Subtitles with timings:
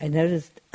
[0.00, 0.60] I noticed.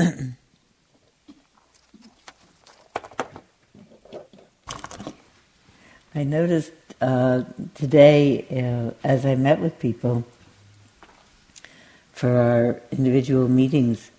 [6.13, 10.25] I noticed uh, today, uh, as I met with people
[12.11, 14.11] for our individual meetings,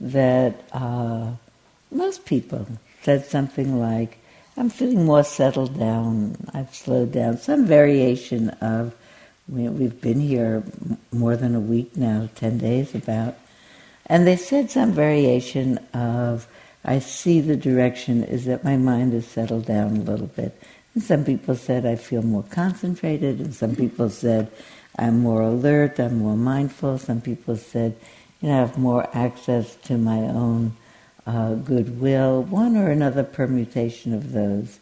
[0.00, 1.30] that uh,
[1.90, 2.66] most people
[3.02, 4.18] said something like,
[4.56, 8.94] I'm feeling more settled down, I've slowed down, some variation of,
[9.48, 10.64] we've been here
[11.12, 13.36] more than a week now, 10 days about,
[14.06, 16.46] and they said some variation of,
[16.84, 20.60] I see the direction is that my mind has settled down a little bit.
[20.94, 24.50] And some people said I feel more concentrated, and some people said
[24.98, 26.98] I'm more alert, I'm more mindful.
[26.98, 27.96] Some people said,
[28.40, 30.76] you know, I have more access to my own
[31.26, 34.78] uh, goodwill, one or another permutation of those.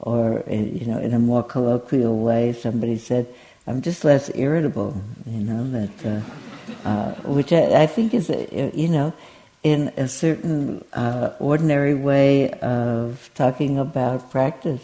[0.00, 3.32] Or, uh, you know, in a more colloquial way, somebody said,
[3.66, 6.20] I'm just less irritable, you know, that, uh,
[6.84, 9.12] uh, which I, I, think is, a, you know,
[9.62, 14.82] in a certain uh, ordinary way of talking about practice.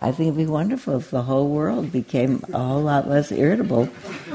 [0.00, 3.88] I think it'd be wonderful if the whole world became a whole lot less irritable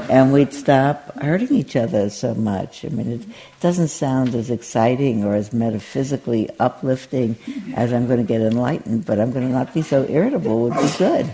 [0.10, 2.84] and we'd stop hurting each other so much.
[2.84, 3.22] I mean, it
[3.62, 7.38] doesn't sound as exciting or as metaphysically uplifting
[7.76, 10.74] as I'm going to get enlightened, but I'm going to not be so irritable would
[10.74, 11.34] be good.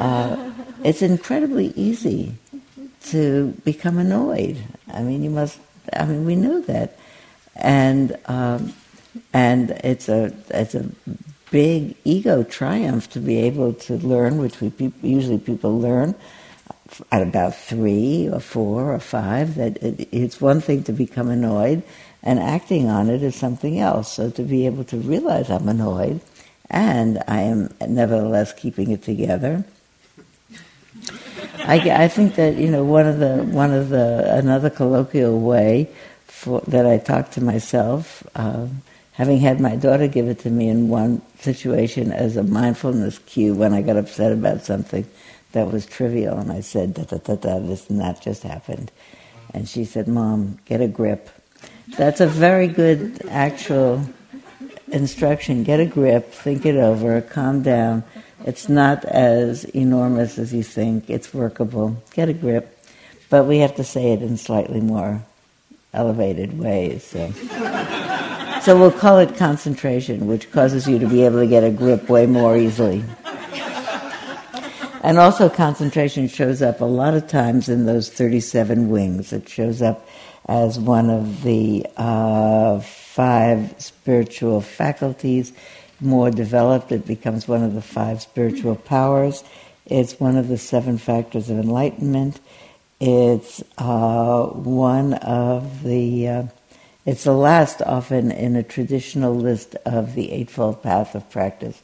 [0.00, 2.34] Uh, it's incredibly easy
[3.04, 4.58] to become annoyed.
[4.92, 5.58] I mean, you must,
[5.92, 6.98] I mean, we know that.
[7.56, 8.74] And, um,
[9.32, 10.88] and it's a, it's a
[11.50, 16.14] big ego triumph to be able to learn, which we pe- usually people learn
[17.12, 21.82] at about three or four or five, that it, it's one thing to become annoyed,
[22.22, 24.12] and acting on it is something else.
[24.12, 26.20] So to be able to realize I'm annoyed,
[26.70, 29.64] and I am nevertheless keeping it together.
[31.68, 35.90] I, I think that you know one of the one of the another colloquial way
[36.24, 38.26] for, that I talk to myself.
[38.34, 38.80] Um,
[39.12, 43.54] having had my daughter give it to me in one situation as a mindfulness cue
[43.54, 45.04] when I got upset about something
[45.52, 48.90] that was trivial, and I said, da da da da, this and that just happened.
[49.52, 51.28] And she said, Mom, get a grip.
[51.98, 54.08] That's a very good actual
[54.90, 55.64] instruction.
[55.64, 58.04] Get a grip, think it over, calm down.
[58.44, 62.02] It's not as enormous as you think, it's workable.
[62.14, 62.74] Get a grip.
[63.30, 65.22] But we have to say it in slightly more
[65.92, 67.04] elevated ways.
[67.04, 67.32] So.
[68.62, 72.08] So we'll call it concentration, which causes you to be able to get a grip
[72.08, 73.04] way more easily.
[75.02, 79.32] And also, concentration shows up a lot of times in those 37 wings.
[79.32, 80.06] It shows up
[80.46, 85.52] as one of the uh, five spiritual faculties.
[86.00, 89.42] More developed, it becomes one of the five spiritual powers.
[89.86, 92.40] It's one of the seven factors of enlightenment.
[93.00, 96.42] It's uh, one of the uh,
[97.06, 101.80] it's the last often in a traditional list of the Eightfold Path of Practice,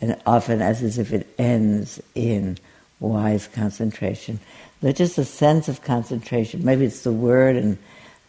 [0.00, 2.58] and often as, if it ends in
[2.98, 4.40] wise concentration.
[4.80, 6.64] There's just a sense of concentration.
[6.64, 7.78] Maybe it's the word, and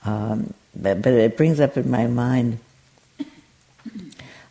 [0.03, 2.59] um, but, but, it brings up in my mind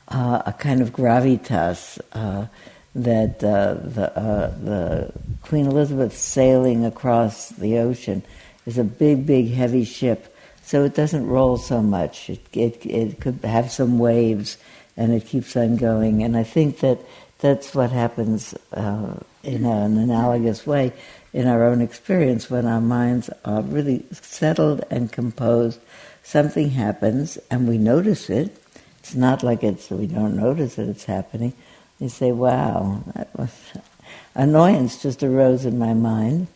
[0.09, 2.47] uh, a kind of gravitas uh,
[2.95, 8.23] that uh, the, uh, the Queen Elizabeth sailing across the ocean
[8.67, 12.31] is a big, big, heavy ship so it doesn't roll so much.
[12.31, 14.57] It, it, it could have some waves
[14.97, 16.23] and it keeps on going.
[16.23, 17.01] And I think that
[17.39, 20.93] that's what happens uh, in an analogous way
[21.35, 25.81] in our own experience when our minds are really settled and composed.
[26.23, 28.57] Something happens and we notice it.
[29.05, 31.53] It's not like it's we don't notice that it's happening.
[32.01, 33.51] You say, "Wow, that was
[34.35, 36.47] annoyance just arose in my mind,"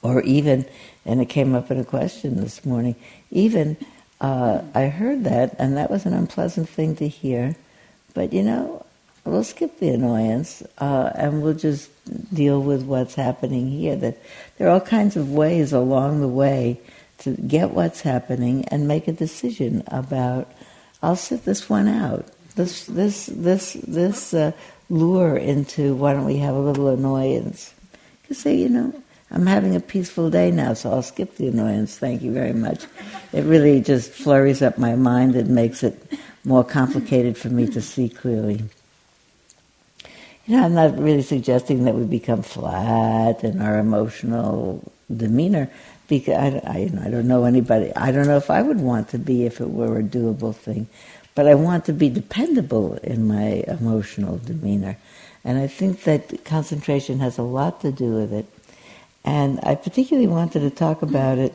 [0.00, 0.64] or even
[1.04, 2.96] and it came up in a question this morning.
[3.30, 3.76] Even
[4.22, 7.54] uh, I heard that, and that was an unpleasant thing to hear.
[8.14, 8.86] But you know,
[9.26, 11.90] we'll skip the annoyance uh, and we'll just
[12.34, 13.94] deal with what's happening here.
[13.94, 14.16] That
[14.56, 16.80] there are all kinds of ways along the way
[17.18, 20.50] to get what's happening and make a decision about.
[21.04, 22.26] I'll sit this one out.
[22.56, 24.52] This this this this uh,
[24.88, 27.74] lure into why don't we have a little annoyance?
[28.22, 28.94] Because say you know
[29.30, 31.98] I'm having a peaceful day now, so I'll skip the annoyance.
[31.98, 32.84] Thank you very much.
[33.32, 36.00] It really just flurries up my mind and makes it
[36.44, 38.62] more complicated for me to see clearly.
[40.46, 45.70] You know, I'm not really suggesting that we become flat in our emotional demeanor
[46.08, 47.94] because I, I, I don't know anybody.
[47.96, 50.86] I don't know if I would want to be if it were a doable thing,
[51.34, 54.96] but I want to be dependable in my emotional demeanor.
[55.44, 58.46] And I think that concentration has a lot to do with it.
[59.24, 61.54] And I particularly wanted to talk about it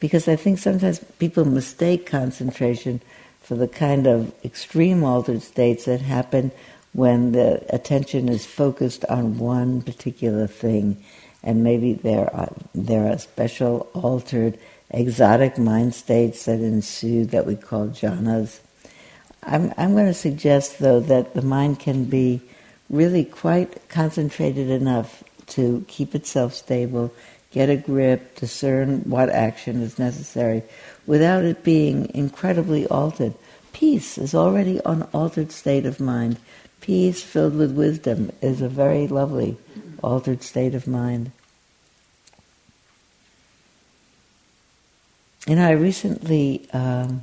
[0.00, 3.00] because I think sometimes people mistake concentration
[3.40, 6.52] for the kind of extreme altered states that happen
[6.92, 11.02] when the attention is focused on one particular thing,
[11.48, 14.58] and maybe there are there are special altered
[14.90, 18.60] exotic mind states that ensue that we call jhanas.
[19.42, 22.42] I'm, I'm going to suggest, though, that the mind can be
[22.90, 25.24] really quite concentrated enough
[25.56, 27.14] to keep itself stable,
[27.50, 30.62] get a grip, discern what action is necessary,
[31.06, 33.32] without it being incredibly altered.
[33.72, 36.38] Peace is already an altered state of mind.
[36.82, 39.56] Peace filled with wisdom is a very lovely
[40.02, 41.32] altered state of mind.
[45.46, 47.22] You know, I recently um,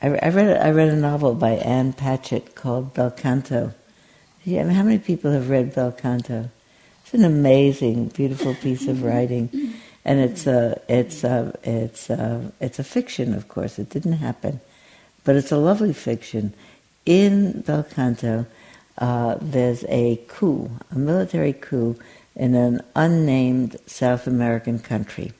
[0.00, 3.74] I, I, read I read a novel by Ann Patchett called Bel Canto.
[4.44, 6.50] Yeah, I mean, how many people have read Bel Canto?
[7.02, 9.74] It's an amazing, beautiful piece of writing,
[10.04, 13.78] and it's a it's a it's a it's a fiction, of course.
[13.78, 14.60] It didn't happen,
[15.24, 16.54] but it's a lovely fiction.
[17.04, 18.46] In Bel Canto,
[18.98, 21.96] uh, there's a coup, a military coup
[22.34, 25.32] in an unnamed South American country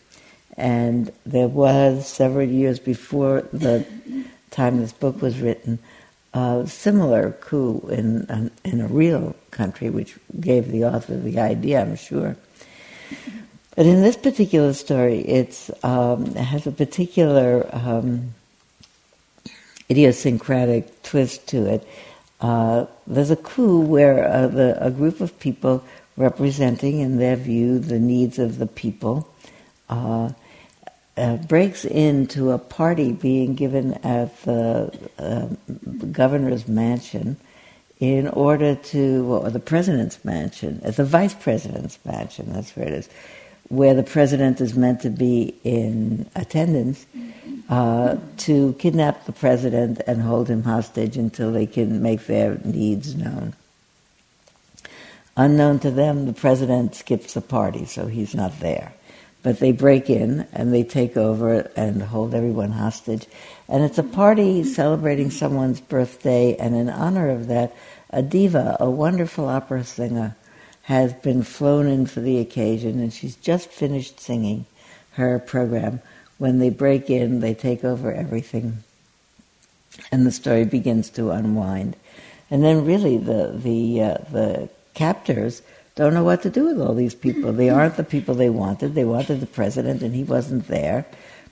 [0.59, 3.87] and there was, several years before the
[4.51, 5.79] time this book was written,
[6.35, 11.95] a similar coup in, in a real country, which gave the author the idea, I'm
[11.95, 12.37] sure.
[13.77, 18.35] But in this particular story, it's, um, it has a particular um,
[19.89, 21.89] idiosyncratic twist to it.
[22.41, 25.85] Uh, there's a coup where uh, the, a group of people
[26.17, 29.33] representing, in their view, the needs of the people
[29.89, 30.31] uh,
[31.19, 35.49] uh, breaks into a party being given at the uh,
[36.13, 37.37] governor's mansion
[37.99, 42.93] in order to, or the president's mansion, at the vice president's mansion, that's where it
[42.93, 43.09] is,
[43.69, 47.05] where the president is meant to be in attendance,
[47.69, 53.17] uh, to kidnap the president and hold him hostage until they can make their needs
[53.17, 53.53] known.
[55.37, 58.93] Unknown to them, the president skips the party, so he's not there
[59.43, 63.27] but they break in and they take over and hold everyone hostage.
[63.69, 67.75] And it's a party celebrating someone's birthday, and in honor of that,
[68.11, 70.37] a diva, a wonderful opera singer,
[70.83, 74.65] has been flown in for the occasion, and she's just finished singing
[75.13, 76.01] her program.
[76.39, 78.79] When they break in, they take over everything,
[80.11, 81.97] and the story begins to unwind.
[82.51, 85.61] And then, really, the the uh, the captors
[85.99, 87.53] don't know what to do with all these people.
[87.53, 88.95] They aren't the people they wanted.
[88.95, 91.05] They wanted the president, and he wasn't there.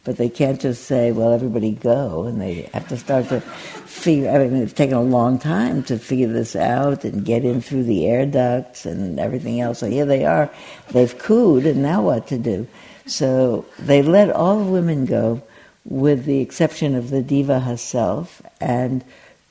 [0.04, 2.26] But they can't just say, well, everybody go.
[2.26, 5.98] And they have to start to figure, I mean, it's taken a long time to
[5.98, 9.80] figure this out and get in through the air ducts and everything else.
[9.80, 10.48] So here they are.
[10.90, 12.68] They've cooed, and now what to do?
[13.06, 15.42] So they let all the women go,
[15.84, 19.04] with the exception of the diva herself, and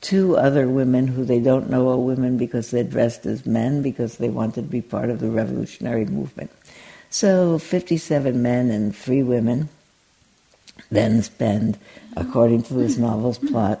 [0.06, 4.18] two other women who they don't know are women because they're dressed as men because
[4.18, 6.48] they wanted to be part of the revolutionary movement.
[7.10, 9.68] So 57 men and three women
[10.92, 11.76] then spend,
[12.16, 13.80] according to this novel's plot,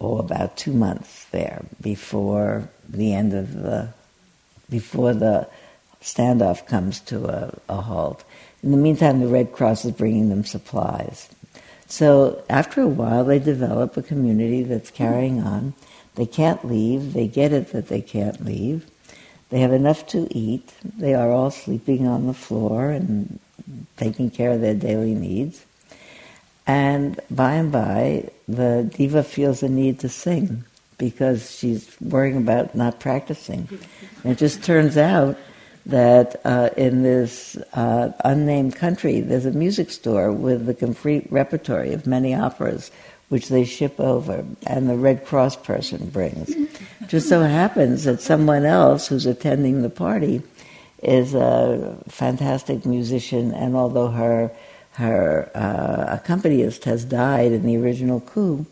[0.00, 3.90] oh, about two months there before the end of the,
[4.70, 5.46] before the
[6.02, 8.24] standoff comes to a, a halt.
[8.64, 11.28] In the meantime, the Red Cross is bringing them supplies.
[11.90, 15.74] So after a while, they develop a community that's carrying on.
[16.14, 17.12] They can't leave.
[17.12, 18.86] They get it that they can't leave.
[19.50, 20.72] They have enough to eat.
[20.84, 23.40] They are all sleeping on the floor and
[23.96, 25.64] taking care of their daily needs.
[26.64, 30.64] And by and by, the diva feels a need to sing
[30.96, 33.66] because she's worrying about not practicing.
[34.22, 35.36] And it just turns out
[35.86, 41.92] that uh, in this uh, unnamed country, there's a music store with a complete repertory
[41.92, 42.90] of many operas,
[43.28, 46.54] which they ship over, and the Red Cross person brings.
[47.06, 50.42] Just so happens that someone else who's attending the party
[51.02, 54.50] is a fantastic musician, and although her
[54.92, 58.66] her uh, accompanist has died in the original coup,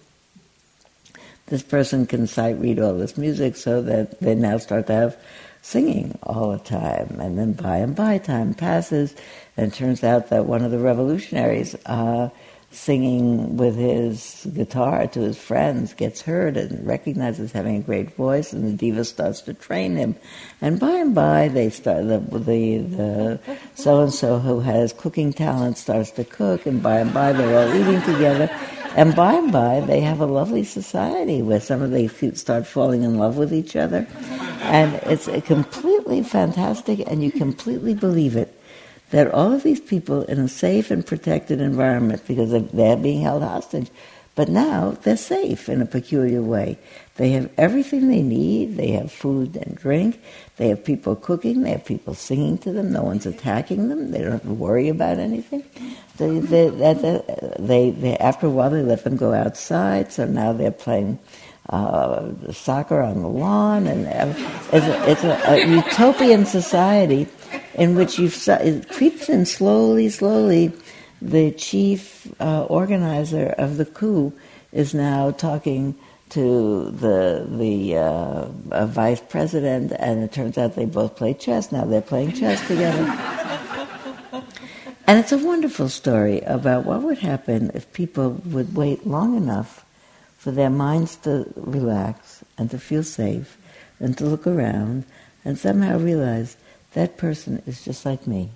[1.46, 5.16] this person can sight read all this music so that they now start to have
[5.62, 7.18] singing all the time.
[7.20, 9.14] And then by and by, time passes,
[9.56, 12.30] and it turns out that one of the revolutionaries uh,
[12.70, 18.52] singing with his guitar to his friends gets heard and recognizes having a great voice,
[18.52, 20.14] and the diva starts to train him.
[20.60, 23.40] And by and by, they start the the, the
[23.74, 27.58] so and so who has cooking talent starts to cook, and by and by, they're
[27.58, 28.50] all eating together.
[28.96, 33.02] And by and by, they have a lovely society where some of them start falling
[33.02, 34.06] in love with each other.
[34.62, 38.54] And it's completely fantastic, and you completely believe it
[39.10, 43.42] that all of these people in a safe and protected environment because they're being held
[43.42, 43.90] hostage,
[44.34, 46.78] but now they're safe in a peculiar way.
[47.18, 48.76] They have everything they need.
[48.76, 50.22] They have food and drink.
[50.56, 51.62] They have people cooking.
[51.62, 52.92] They have people singing to them.
[52.92, 54.12] No one's attacking them.
[54.12, 55.64] They don't have to worry about anything.
[56.16, 56.70] They, they,
[57.58, 60.12] they, they, after a while, they let them go outside.
[60.12, 61.18] So now they're playing
[61.68, 64.32] uh, soccer on the lawn, and uh,
[64.72, 67.26] it's, a, it's a, a utopian society
[67.74, 70.72] in which you've it creeps in slowly, slowly.
[71.20, 74.32] The chief uh, organizer of the coup
[74.70, 75.96] is now talking
[76.30, 81.72] to the the uh, vice president, and it turns out they both play chess.
[81.72, 83.04] Now they're playing chess together.
[85.06, 89.84] and it's a wonderful story about what would happen if people would wait long enough
[90.36, 93.56] for their minds to relax and to feel safe
[94.00, 95.04] and to look around
[95.44, 96.56] and somehow realize
[96.92, 98.50] that person is just like me.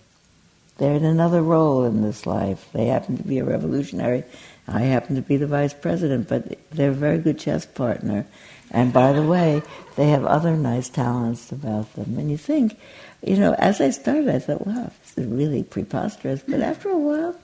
[0.78, 2.68] They're in another role in this life.
[2.72, 4.24] They happen to be a revolutionary.
[4.66, 8.26] I happen to be the vice president, but they're a very good chess partner.
[8.70, 9.62] And by the way,
[9.96, 12.16] they have other nice talents about them.
[12.18, 12.78] And you think,
[13.22, 16.42] you know, as I started, I thought, wow, this is really preposterous.
[16.42, 16.62] But hmm.
[16.62, 17.36] after a while,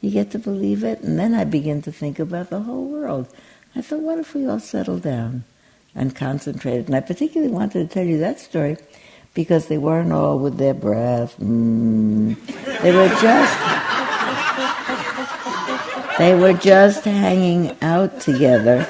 [0.00, 1.00] you get to believe it.
[1.00, 3.26] And then I begin to think about the whole world.
[3.74, 5.44] I thought, what if we all settled down
[5.94, 6.86] and concentrated?
[6.86, 8.76] And I particularly wanted to tell you that story
[9.36, 11.36] because they weren't all with their breath.
[11.38, 12.34] Mm.
[12.80, 13.54] They were just
[16.18, 18.88] they were just hanging out together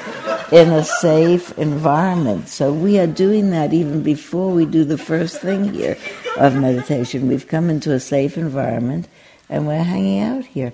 [0.53, 2.49] in a safe environment.
[2.49, 5.99] So we are doing that even before we do the first thing here
[6.37, 7.27] of meditation.
[7.27, 9.09] We've come into a safe environment
[9.49, 10.73] and we're hanging out here.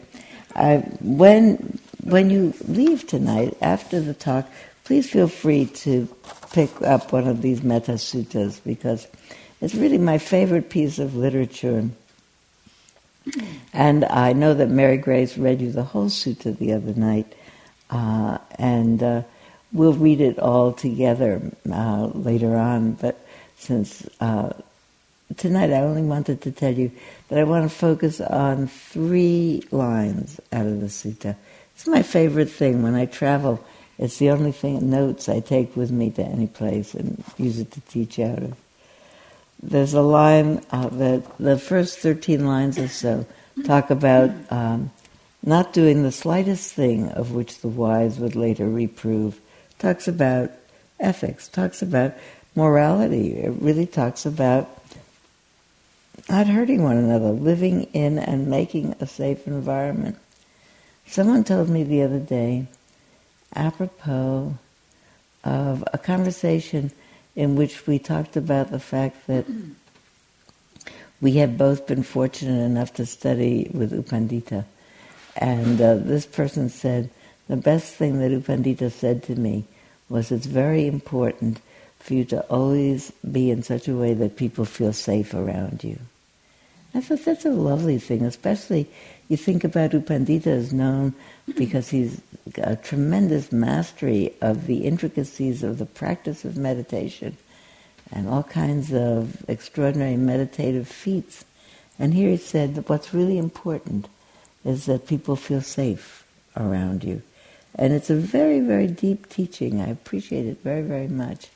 [0.54, 4.46] Uh, when when you leave tonight after the talk,
[4.84, 6.06] please feel free to
[6.52, 9.06] pick up one of these metta suttas because
[9.62, 11.88] it's really my favorite piece of literature.
[13.72, 17.32] And I know that Mary Grace read you the whole sutta the other night,
[17.88, 19.22] uh, and uh,
[19.72, 21.40] we'll read it all together
[21.72, 22.94] uh, later on.
[22.94, 23.24] But
[23.56, 24.52] since uh,
[25.36, 26.90] tonight I only wanted to tell you
[27.28, 31.36] that I want to focus on three lines out of the sutta.
[31.76, 33.64] It's my favorite thing when I travel.
[33.96, 37.70] It's the only thing notes I take with me to any place and use it
[37.70, 38.61] to teach out of
[39.62, 43.26] there's a line uh, that the first 13 lines or so
[43.64, 44.90] talk about um,
[45.42, 49.40] not doing the slightest thing of which the wise would later reprove.
[49.78, 50.50] Talks about
[50.98, 52.14] ethics, talks about
[52.54, 53.34] morality.
[53.34, 54.68] It really talks about
[56.28, 60.18] not hurting one another, living in and making a safe environment.
[61.06, 62.66] Someone told me the other day,
[63.54, 64.54] apropos
[65.44, 66.92] of a conversation
[67.34, 69.46] in which we talked about the fact that
[71.20, 74.64] we have both been fortunate enough to study with U Pandita.
[75.36, 77.10] And uh, this person said,
[77.48, 79.64] the best thing that U Pandita said to me
[80.08, 81.60] was it's very important
[82.00, 85.98] for you to always be in such a way that people feel safe around you.
[86.94, 88.86] I thought that's a lovely thing, especially
[89.28, 91.14] you think about U Pandita as known
[91.56, 92.20] because he's
[92.58, 97.38] a tremendous mastery of the intricacies of the practice of meditation
[98.10, 101.46] and all kinds of extraordinary meditative feats.
[101.98, 104.08] And here he said that what's really important
[104.64, 107.22] is that people feel safe around you.
[107.74, 109.80] And it's a very, very deep teaching.
[109.80, 111.48] I appreciate it very, very much.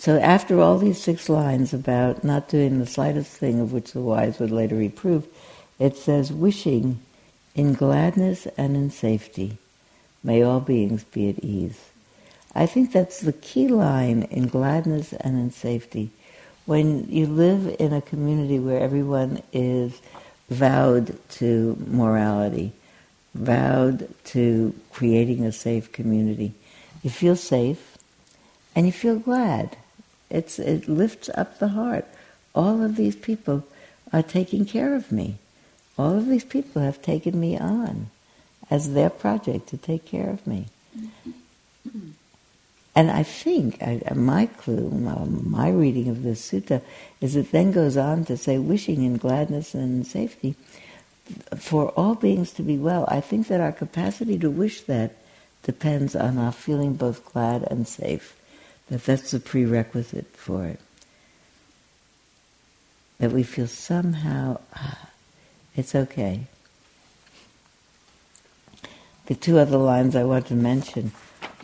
[0.00, 4.00] So after all these six lines about not doing the slightest thing of which the
[4.00, 5.28] wise would later reprove,
[5.78, 7.00] it says, wishing
[7.54, 9.58] in gladness and in safety,
[10.24, 11.78] may all beings be at ease.
[12.54, 16.08] I think that's the key line in gladness and in safety.
[16.64, 20.00] When you live in a community where everyone is
[20.48, 22.72] vowed to morality,
[23.34, 26.54] vowed to creating a safe community,
[27.02, 27.98] you feel safe
[28.74, 29.76] and you feel glad.
[30.30, 32.06] It's, it lifts up the heart.
[32.54, 33.64] All of these people
[34.12, 35.36] are taking care of me.
[35.98, 38.10] All of these people have taken me on
[38.70, 40.66] as their project to take care of me.
[42.94, 46.82] And I think I, uh, my clue, my reading of this sutta,
[47.20, 50.54] is it then goes on to say, wishing in gladness and safety
[51.56, 53.04] for all beings to be well.
[53.08, 55.12] I think that our capacity to wish that
[55.62, 58.36] depends on our feeling both glad and safe
[58.90, 60.80] that that's the prerequisite for it.
[63.18, 65.08] That we feel somehow, ah,
[65.76, 66.46] it's okay.
[69.26, 71.12] The two other lines I want to mention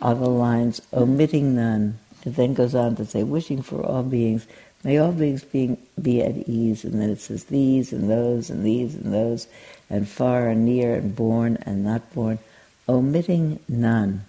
[0.01, 1.99] are the lines omitting none.
[2.25, 4.47] It then goes on to say, wishing for all beings
[4.83, 6.83] May all beings being, be at ease.
[6.83, 9.47] And then it says these and those and these and those,
[9.89, 12.39] and far and near and born and not born,
[12.87, 14.25] omitting none.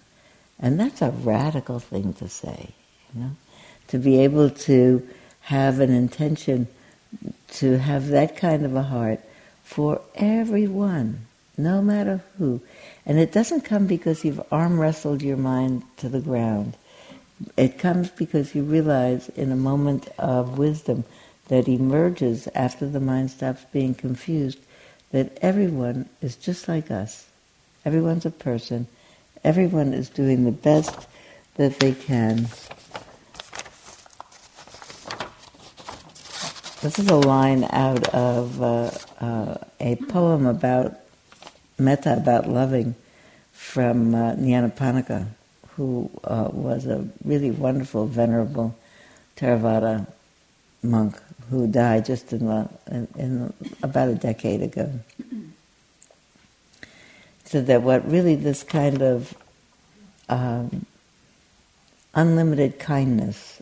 [0.59, 2.69] And that's a radical thing to say,
[3.13, 3.31] you know?
[3.89, 5.07] To be able to
[5.41, 6.67] have an intention
[7.53, 9.19] to have that kind of a heart
[9.63, 11.25] for everyone,
[11.57, 12.61] no matter who.
[13.05, 16.75] And it doesn't come because you've arm wrestled your mind to the ground.
[17.57, 21.05] It comes because you realize in a moment of wisdom
[21.47, 24.59] that emerges after the mind stops being confused
[25.11, 27.27] that everyone is just like us.
[27.85, 28.87] Everyone's a person.
[29.43, 31.07] Everyone is doing the best
[31.55, 32.47] that they can.
[36.81, 40.97] This is a line out of uh, uh, a poem about
[41.77, 42.95] metta, about loving,
[43.51, 45.27] from uh, Nyanaponika
[45.71, 48.77] who uh, was a really wonderful, venerable
[49.35, 50.07] Theravada
[50.81, 54.89] monk who died just in, the, in, in about a decade ago.
[57.43, 59.33] So that what really this kind of
[60.29, 60.85] um,
[62.13, 63.58] unlimited kindness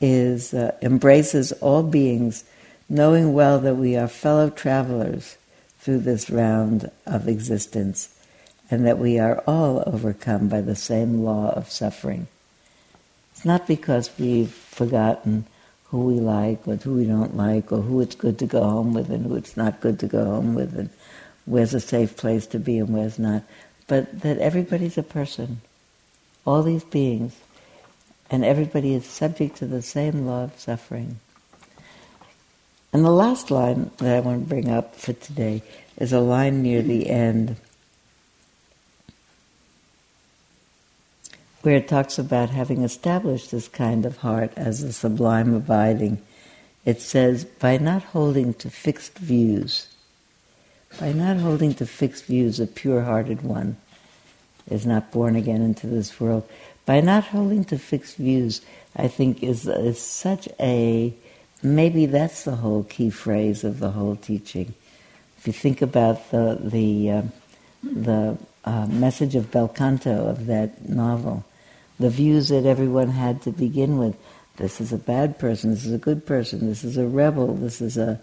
[0.00, 2.44] is uh, embraces all beings,
[2.88, 5.36] knowing well that we are fellow travelers
[5.78, 8.14] through this round of existence
[8.70, 12.26] and that we are all overcome by the same law of suffering.
[13.32, 15.46] It's not because we've forgotten
[15.90, 18.92] who we like or who we don't like or who it's good to go home
[18.92, 20.90] with and who it's not good to go home with and
[21.46, 23.42] where's a safe place to be and where's not,
[23.86, 25.62] but that everybody's a person,
[26.44, 27.34] all these beings,
[28.30, 31.18] and everybody is subject to the same law of suffering.
[32.92, 35.62] And the last line that I want to bring up for today
[35.96, 37.56] is a line near the end
[41.62, 46.22] where it talks about having established this kind of heart as a sublime abiding.
[46.84, 49.86] It says, by not holding to fixed views,
[50.98, 53.76] by not holding to fixed views, a pure hearted one
[54.70, 56.48] is not born again into this world.
[56.88, 58.62] By not holding to fixed views,
[58.96, 61.12] I think is, is such a,
[61.62, 64.72] maybe that's the whole key phrase of the whole teaching.
[65.36, 67.22] If you think about the, the, uh,
[67.82, 71.44] the uh, message of Bel Canto of that novel,
[72.00, 74.16] the views that everyone had to begin with.
[74.56, 75.68] This is a bad person.
[75.68, 76.66] This is a good person.
[76.66, 77.54] This is a rebel.
[77.54, 78.18] This is a,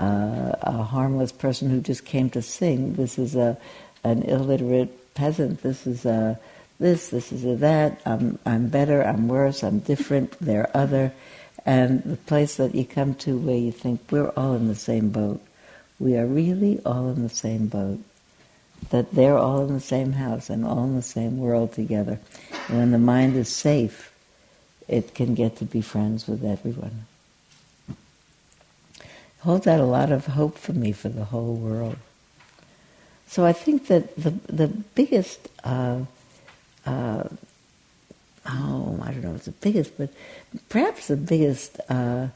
[0.00, 2.94] uh, a harmless person who just came to sing.
[2.94, 3.56] This is a
[4.02, 5.62] an illiterate peasant.
[5.62, 6.38] This is a
[6.78, 7.08] this.
[7.08, 8.00] This is a that.
[8.04, 9.02] I'm I'm better.
[9.02, 9.62] I'm worse.
[9.62, 10.38] I'm different.
[10.40, 11.12] They're other.
[11.66, 15.10] And the place that you come to where you think we're all in the same
[15.10, 15.40] boat.
[15.98, 17.98] We are really all in the same boat
[18.90, 22.18] that they're all in the same house and all in the same world together.
[22.68, 24.12] And when the mind is safe,
[24.86, 27.06] it can get to be friends with everyone.
[29.40, 31.96] Holds out a lot of hope for me for the whole world.
[33.26, 36.00] So I think that the the biggest uh,
[36.88, 37.28] uh,
[38.46, 40.10] oh I don't know it's the biggest, but
[40.68, 42.28] perhaps the biggest uh,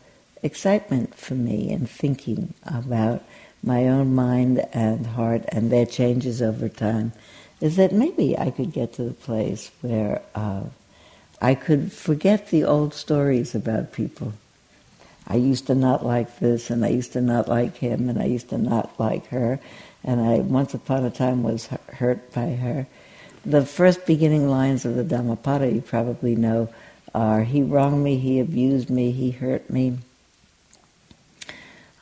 [0.43, 3.23] excitement for me in thinking about
[3.63, 7.13] my own mind and heart and their changes over time
[7.61, 10.65] is that maybe I could get to the place where uh,
[11.41, 14.33] I could forget the old stories about people.
[15.29, 18.25] I used to not like this, and I used to not like him, and I
[18.25, 19.61] used to not like her,
[20.03, 22.87] and I once upon a time was hurt by her.
[23.45, 26.69] The first beginning lines of the Dhammapada, you probably know,
[27.13, 29.99] are He wronged me, He abused me, He hurt me.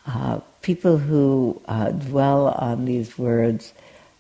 [0.07, 3.73] Uh, people who uh, dwell on these words,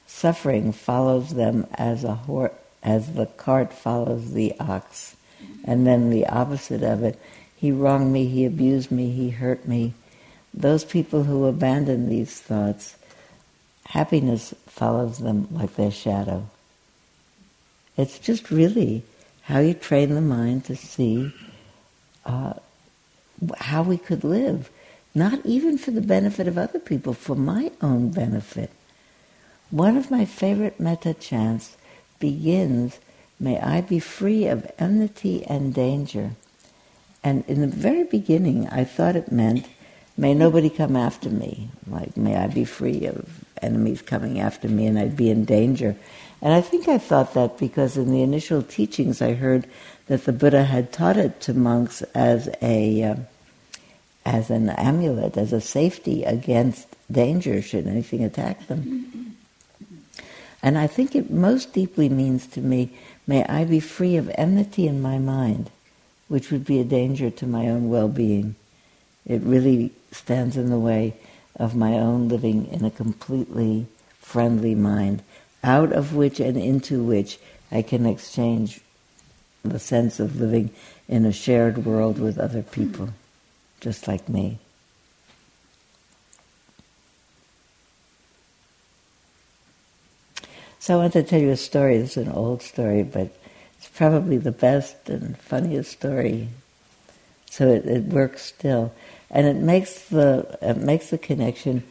[0.06, 2.52] suffering follows them as a hor-
[2.82, 5.14] as the cart follows the ox,
[5.64, 7.20] and then the opposite of it.
[7.54, 9.92] He wronged me, he abused me, he hurt me.
[10.54, 12.96] Those people who abandon these thoughts,
[13.84, 16.46] happiness follows them like their shadow.
[17.96, 19.02] It's just really
[19.42, 21.32] how you train the mind to see
[22.24, 22.54] uh,
[23.58, 24.70] how we could live
[25.14, 28.70] not even for the benefit of other people, for my own benefit.
[29.70, 31.76] One of my favorite metta chants
[32.18, 32.98] begins,
[33.38, 36.32] May I be free of enmity and danger.
[37.24, 39.66] And in the very beginning, I thought it meant,
[40.16, 41.70] May nobody come after me.
[41.86, 45.96] Like, may I be free of enemies coming after me and I'd be in danger.
[46.42, 49.66] And I think I thought that because in the initial teachings I heard
[50.06, 53.02] that the Buddha had taught it to monks as a.
[53.02, 53.16] Uh,
[54.26, 59.34] as an amulet, as a safety against danger should anything attack them.
[60.62, 62.90] And I think it most deeply means to me,
[63.26, 65.70] may I be free of enmity in my mind.
[66.30, 68.54] which would be a danger to my own well-being.
[69.26, 71.14] It really stands in the way
[71.56, 73.88] of my own living in a completely
[74.20, 75.24] friendly mind,
[75.62, 77.38] out of which and into which
[77.70, 78.80] I can exchange
[79.62, 80.70] the sense of living
[81.08, 83.10] in a shared world with other people,
[83.80, 84.58] just like me.
[90.78, 91.96] So I want to tell you a story.
[91.96, 93.36] It's an old story, but
[93.76, 96.48] it's probably the best and funniest story.
[97.50, 98.92] So it, it works still,
[99.30, 101.82] and it makes the it makes the connection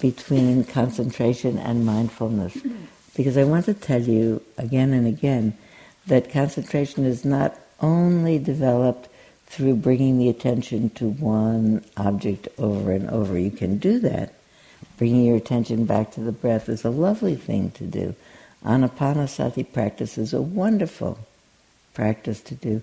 [0.00, 2.56] between concentration and mindfulness.
[3.14, 5.56] Because I want to tell you again and again
[6.06, 9.08] that concentration is not only developed
[9.46, 13.38] through bringing the attention to one object over and over.
[13.38, 14.34] You can do that.
[14.96, 18.14] Bringing your attention back to the breath is a lovely thing to do.
[18.64, 21.18] Anapanasati practice is a wonderful
[21.94, 22.82] practice to do.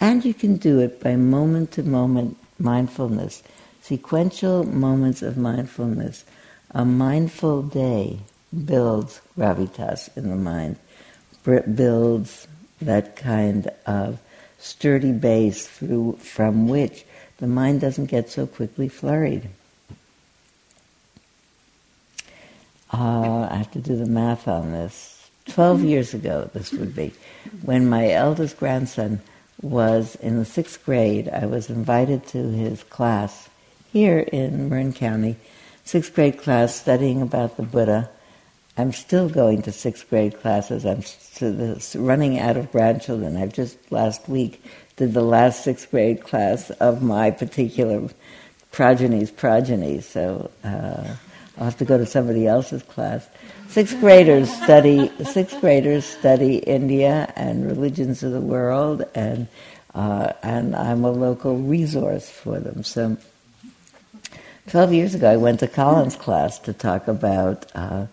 [0.00, 3.42] And you can do it by moment to moment mindfulness,
[3.82, 6.24] sequential moments of mindfulness.
[6.72, 8.18] A mindful day
[8.64, 10.76] builds gravitas in the mind,
[11.74, 12.48] builds
[12.80, 14.18] that kind of
[14.58, 17.04] sturdy base through from which
[17.38, 19.48] the mind doesn't get so quickly flurried.
[22.92, 25.30] Uh, I have to do the math on this.
[25.46, 27.12] Twelve years ago, this would be,
[27.62, 29.20] when my eldest grandson
[29.60, 33.48] was in the sixth grade, I was invited to his class
[33.92, 35.36] here in Marin County,
[35.84, 38.10] sixth grade class studying about the Buddha
[38.78, 40.86] I'm still going to sixth grade classes.
[40.86, 41.02] I'm
[42.00, 43.36] running out of grandchildren.
[43.36, 44.62] I just last week
[44.94, 48.08] did the last sixth grade class of my particular
[48.70, 50.00] progeny's progeny.
[50.00, 51.16] So uh,
[51.58, 53.28] I'll have to go to somebody else's class.
[53.66, 55.10] Sixth graders study.
[55.24, 59.48] Sixth graders study India and religions of the world, and
[59.92, 62.84] uh, and I'm a local resource for them.
[62.84, 63.16] So.
[64.68, 68.04] 12 years ago, I went to Colin's class to talk about uh,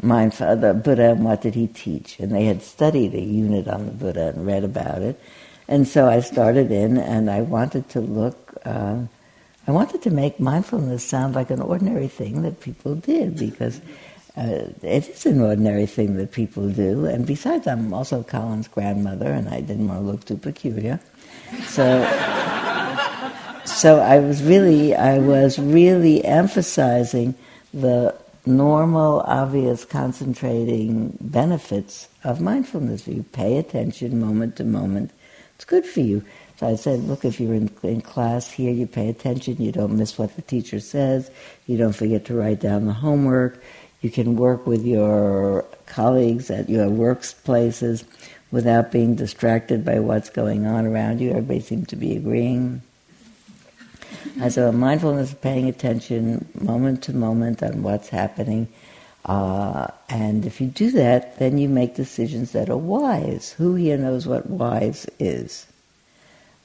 [0.00, 2.18] mindful, the Buddha and what did he teach?
[2.18, 5.20] And they had studied a unit on the Buddha and read about it.
[5.68, 9.00] And so I started in and I wanted to look, uh,
[9.66, 13.80] I wanted to make mindfulness sound like an ordinary thing that people did because
[14.36, 17.04] uh, it is an ordinary thing that people do.
[17.04, 21.00] And besides, I'm also Colin's grandmother and I didn't want to look too peculiar.
[21.64, 22.02] So,
[23.64, 27.34] so I was really, I was really emphasizing
[27.72, 33.06] the normal, obvious, concentrating benefits of mindfulness.
[33.06, 35.10] You pay attention moment to moment.
[35.54, 36.24] It's good for you.
[36.56, 39.96] So I said, look, if you're in, in class here, you pay attention, you don't
[39.96, 41.30] miss what the teacher says,
[41.66, 43.62] you don't forget to write down the homework,
[44.00, 48.04] you can work with your colleagues at your workplaces
[48.50, 51.30] without being distracted by what's going on around you.
[51.30, 52.82] Everybody seems to be agreeing.
[54.40, 58.68] And so mindfulness paying attention moment to moment on what's happening.
[59.24, 63.52] Uh, and if you do that, then you make decisions that are wise.
[63.52, 65.66] Who here knows what wise is?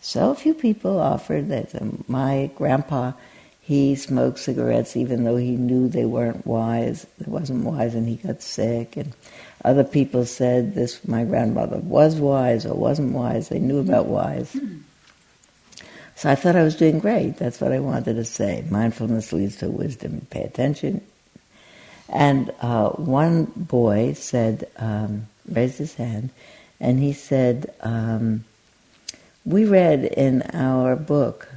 [0.01, 1.79] So few people offered that.
[1.79, 3.11] Um, my grandpa,
[3.61, 7.05] he smoked cigarettes even though he knew they weren't wise.
[7.19, 8.95] It wasn't wise, and he got sick.
[8.95, 9.13] And
[9.65, 11.05] other people said this.
[11.07, 13.49] My grandmother was wise or wasn't wise.
[13.49, 14.55] They knew about wise.
[16.17, 17.37] So I thought I was doing great.
[17.37, 18.65] That's what I wanted to say.
[18.71, 20.25] Mindfulness leads to wisdom.
[20.31, 21.05] Pay attention.
[22.09, 26.31] And uh, one boy said, um, raised his hand,
[26.79, 28.45] and he said, um,
[29.45, 31.49] "We read in our book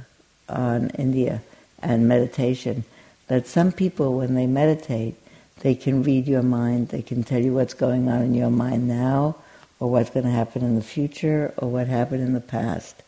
[0.47, 1.41] on India
[1.81, 2.83] and meditation
[3.29, 5.15] that some people, when they meditate,
[5.61, 6.89] they can read your mind.
[6.89, 9.37] They can tell you what's going on in your mind now,
[9.79, 13.01] or what's going to happen in the future, or what happened in the past."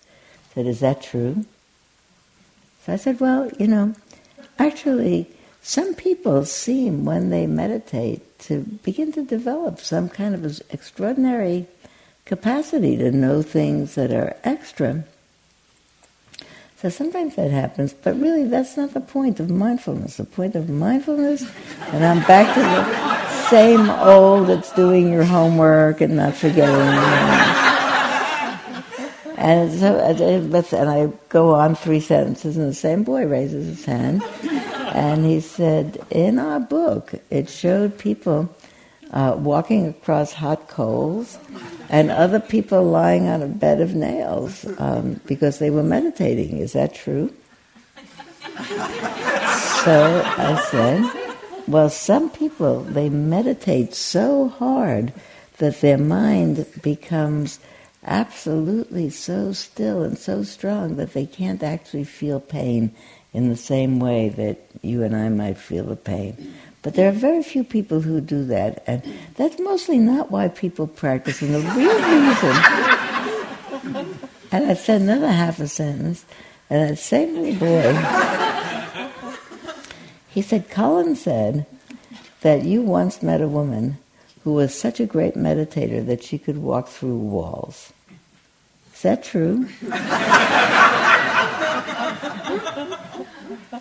[0.53, 1.45] Said, Is that true?
[2.85, 3.95] So I said, Well, you know,
[4.59, 5.27] actually,
[5.61, 11.65] some people seem, when they meditate, to begin to develop some kind of extraordinary
[12.25, 15.05] capacity to know things that are extra.
[16.77, 20.17] So sometimes that happens, but really that's not the point of mindfulness.
[20.17, 21.49] The point of mindfulness,
[21.93, 27.52] and I'm back to the same old, it's doing your homework and not forgetting.
[29.43, 34.23] And so, and I go on three sentences, and the same boy raises his hand,
[34.93, 38.47] and he said, "In our book, it showed people
[39.11, 41.37] uh, walking across hot coals,
[41.89, 46.59] and other people lying on a bed of nails um, because they were meditating.
[46.59, 47.29] Is that true?"
[49.83, 51.03] so I said,
[51.67, 55.11] "Well, some people they meditate so hard
[55.57, 57.59] that their mind becomes."
[58.05, 62.93] Absolutely so still and so strong that they can't actually feel pain
[63.33, 66.53] in the same way that you and I might feel the pain.
[66.83, 69.01] But there are very few people who do that, and
[69.35, 71.41] that's mostly not why people practice.
[71.41, 72.55] And the real reason,
[74.51, 76.25] and I said another half a sentence,
[76.69, 77.93] and that same little boy,
[80.27, 81.65] he said, Colin said
[82.41, 83.97] that you once met a woman
[84.43, 87.93] who was such a great meditator that she could walk through walls.
[88.93, 89.67] Is that true?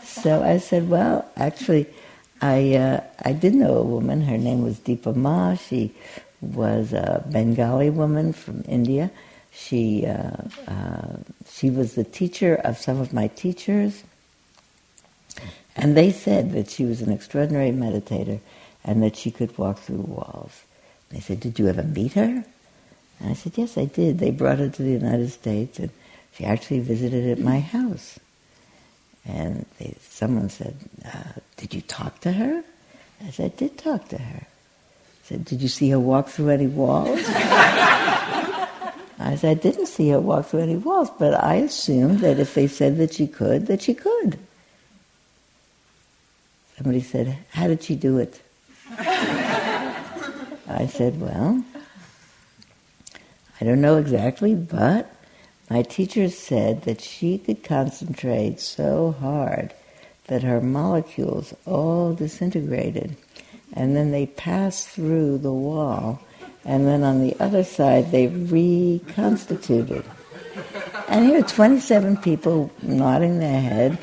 [0.05, 1.87] so I said, well, actually,
[2.41, 4.23] I uh, I did know a woman.
[4.23, 5.55] Her name was Dipa Ma.
[5.55, 5.93] She
[6.41, 9.11] was a Bengali woman from India.
[9.53, 11.17] She uh, uh,
[11.49, 14.03] she was the teacher of some of my teachers,
[15.77, 18.41] and they said that she was an extraordinary meditator
[18.85, 20.63] and that she could walk through walls.
[21.11, 22.45] They said, "Did you ever meet her?"
[23.21, 25.91] And I said, "Yes, I did." They brought her to the United States, and
[26.33, 28.19] she actually visited at my house.
[29.25, 32.65] And they, someone said, uh, Did you talk to her?
[33.25, 34.47] I said, I did talk to her.
[34.47, 37.21] I said, Did you see her walk through any walls?
[39.19, 42.55] I said, I didn't see her walk through any walls, but I assumed that if
[42.55, 44.39] they said that she could, that she could.
[46.77, 48.43] Somebody said, How did she do it?
[48.99, 51.65] I said, Well,
[53.61, 55.15] I don't know exactly, but
[55.71, 59.73] my teacher said that she could concentrate so hard
[60.27, 63.17] that her molecules all disintegrated
[63.73, 66.21] and then they passed through the wall
[66.65, 70.05] and then on the other side they reconstituted.
[71.09, 73.99] And here are 27 people nodding their head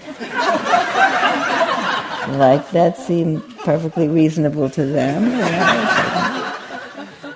[2.37, 5.23] like that seemed perfectly reasonable to them.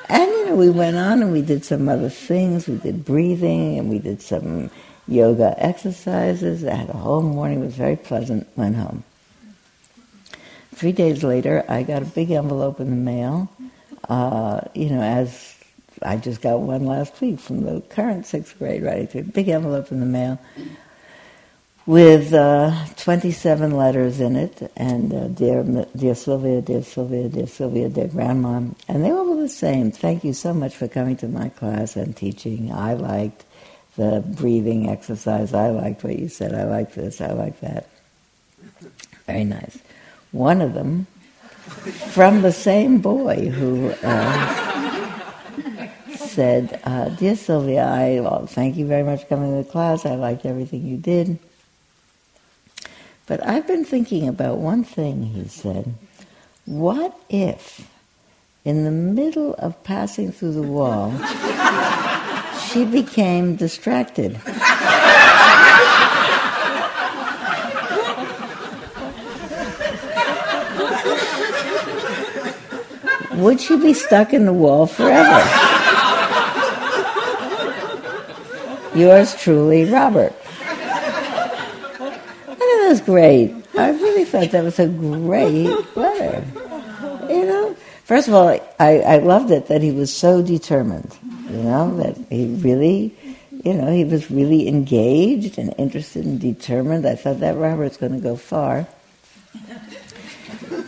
[0.09, 0.55] And you know?
[0.55, 2.67] we went on and we did some other things.
[2.67, 4.69] We did breathing and we did some
[5.07, 6.63] yoga exercises.
[6.65, 7.61] I had a whole morning.
[7.61, 8.47] It was very pleasant.
[8.55, 9.03] Went home.
[10.75, 13.49] Three days later, I got a big envelope in the mail.
[14.09, 15.55] Uh, you know, as
[16.01, 19.91] I just got one last week from the current sixth grade writing a big envelope
[19.91, 20.39] in the mail
[21.85, 25.63] with uh, 27 letters in it, and uh, dear,
[25.95, 29.91] dear Sylvia, dear Sylvia, dear Sylvia, dear Grandma, and they were all the same.
[29.91, 32.71] Thank you so much for coming to my class and teaching.
[32.71, 33.43] I liked
[33.97, 35.53] the breathing exercise.
[35.53, 36.53] I liked what you said.
[36.53, 37.19] I like this.
[37.19, 37.89] I like that.
[39.27, 39.77] Very nice.
[40.31, 41.05] One of them,
[42.11, 45.19] from the same boy who uh,
[46.15, 50.05] said, uh, "Dear Sylvia, I well, thank you very much for coming to the class.
[50.05, 51.39] I liked everything you did."
[53.25, 55.93] But I've been thinking about one thing, he said.
[56.65, 57.89] What if,
[58.65, 61.11] in the middle of passing through the wall,
[62.67, 64.39] she became distracted?
[73.35, 75.39] Would she be stuck in the wall forever?
[78.95, 80.33] Yours truly, Robert
[82.93, 83.51] was great.
[83.75, 85.65] I really thought that was a great
[85.97, 86.45] letter.
[87.27, 91.17] You know, first of all, I, I loved it that he was so determined.
[91.49, 93.17] You know that he really,
[93.63, 97.07] you know, he was really engaged and interested and determined.
[97.07, 98.85] I thought that Robert's going to go far.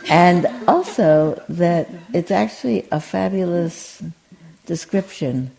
[0.07, 4.03] And also that it's actually a fabulous
[4.67, 5.49] description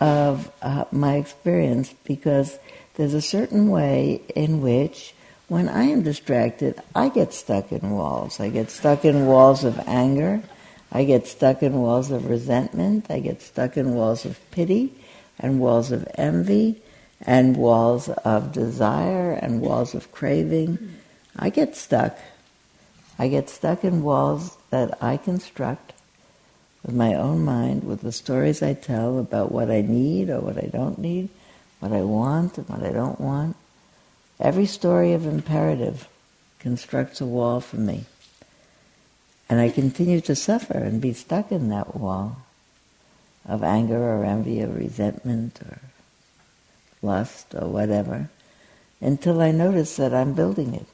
[0.00, 2.58] of uh, my experience because
[2.94, 5.14] there's a certain way in which
[5.48, 8.40] when I am distracted, I get stuck in walls.
[8.40, 10.42] I get stuck in walls of anger.
[10.90, 13.10] I get stuck in walls of resentment.
[13.10, 14.94] I get stuck in walls of pity
[15.38, 16.80] and walls of envy
[17.20, 20.96] and walls of desire and walls of craving.
[21.36, 22.16] I get stuck.
[23.18, 25.92] I get stuck in walls that I construct
[26.84, 30.62] with my own mind, with the stories I tell about what I need or what
[30.62, 31.28] I don't need,
[31.80, 33.56] what I want and what I don't want.
[34.40, 36.08] Every story of imperative
[36.58, 38.04] constructs a wall for me.
[39.48, 42.38] And I continue to suffer and be stuck in that wall
[43.46, 45.78] of anger or envy or resentment or
[47.02, 48.30] lust or whatever
[49.00, 50.86] until I notice that I'm building it.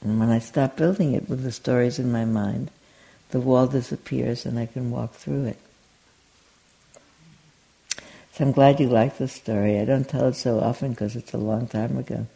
[0.00, 2.70] And when I stop building it with the stories in my mind,
[3.30, 5.58] the wall disappears and I can walk through it.
[8.34, 9.78] So I'm glad you like the story.
[9.78, 12.26] I don't tell it so often because it's a long time ago.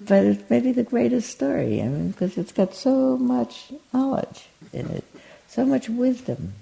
[0.00, 4.88] But it's maybe the greatest story, I mean, because it's got so much knowledge in
[4.88, 5.04] it,
[5.46, 6.54] so much wisdom.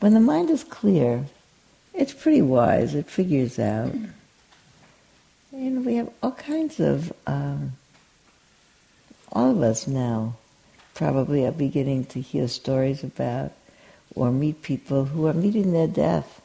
[0.00, 1.26] When the mind is clear,
[1.94, 2.96] it's pretty wise.
[2.96, 3.94] It figures out.
[5.52, 7.74] And we have all kinds of, um,
[9.30, 10.34] all of us now
[10.94, 13.52] probably are beginning to hear stories about
[14.16, 16.42] or meet people who are meeting their death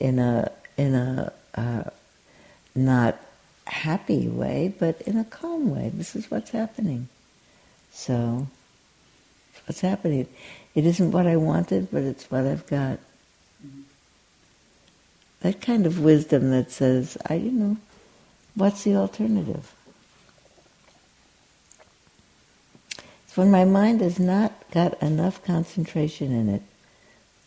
[0.00, 1.84] in a in a uh,
[2.74, 3.18] not
[3.66, 5.90] happy way, but in a calm way.
[5.94, 7.08] This is what's happening.
[7.92, 8.48] So,
[9.66, 10.26] what's happening.
[10.74, 12.98] It isn't what I wanted, but it's what I've got.
[15.40, 17.76] That kind of wisdom that says, I, you know,
[18.54, 19.72] what's the alternative?
[23.24, 26.62] It's when my mind has not got enough concentration in it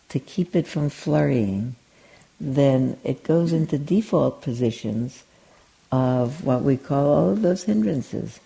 [0.10, 1.75] to keep it from flurrying,
[2.39, 5.23] then it goes into default positions
[5.91, 8.39] of what we call all of those hindrances.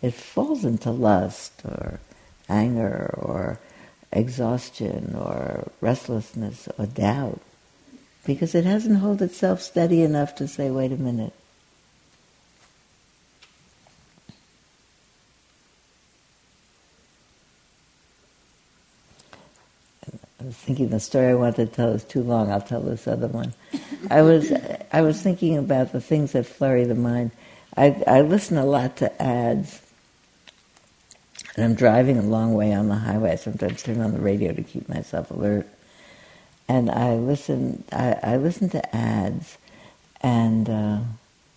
[0.00, 2.00] It falls into lust or
[2.48, 3.58] anger or
[4.12, 7.40] exhaustion or restlessness or doubt
[8.24, 11.32] because it hasn't held itself steady enough to say, wait a minute.
[20.42, 22.50] I was thinking the story I wanted to tell is too long.
[22.50, 23.54] I'll tell this other one.
[24.10, 24.52] I was
[24.90, 27.30] I was thinking about the things that flurry the mind.
[27.76, 29.80] I, I listen a lot to ads
[31.54, 33.32] and I'm driving a long way on the highway.
[33.32, 35.68] I sometimes turn on the radio to keep myself alert.
[36.68, 39.58] And I listen, I, I listen to ads,
[40.22, 40.98] and uh,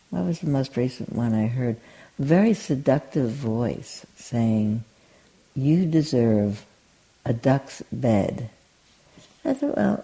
[0.10, 1.78] what was the most recent one I heard?
[2.19, 4.84] Very seductive voice saying,
[5.56, 6.65] "You deserve
[7.26, 8.50] a Dux bed."
[9.45, 10.03] I thought, well,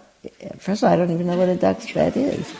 [0.58, 2.52] first of all, I don't even know what a Dux bed is,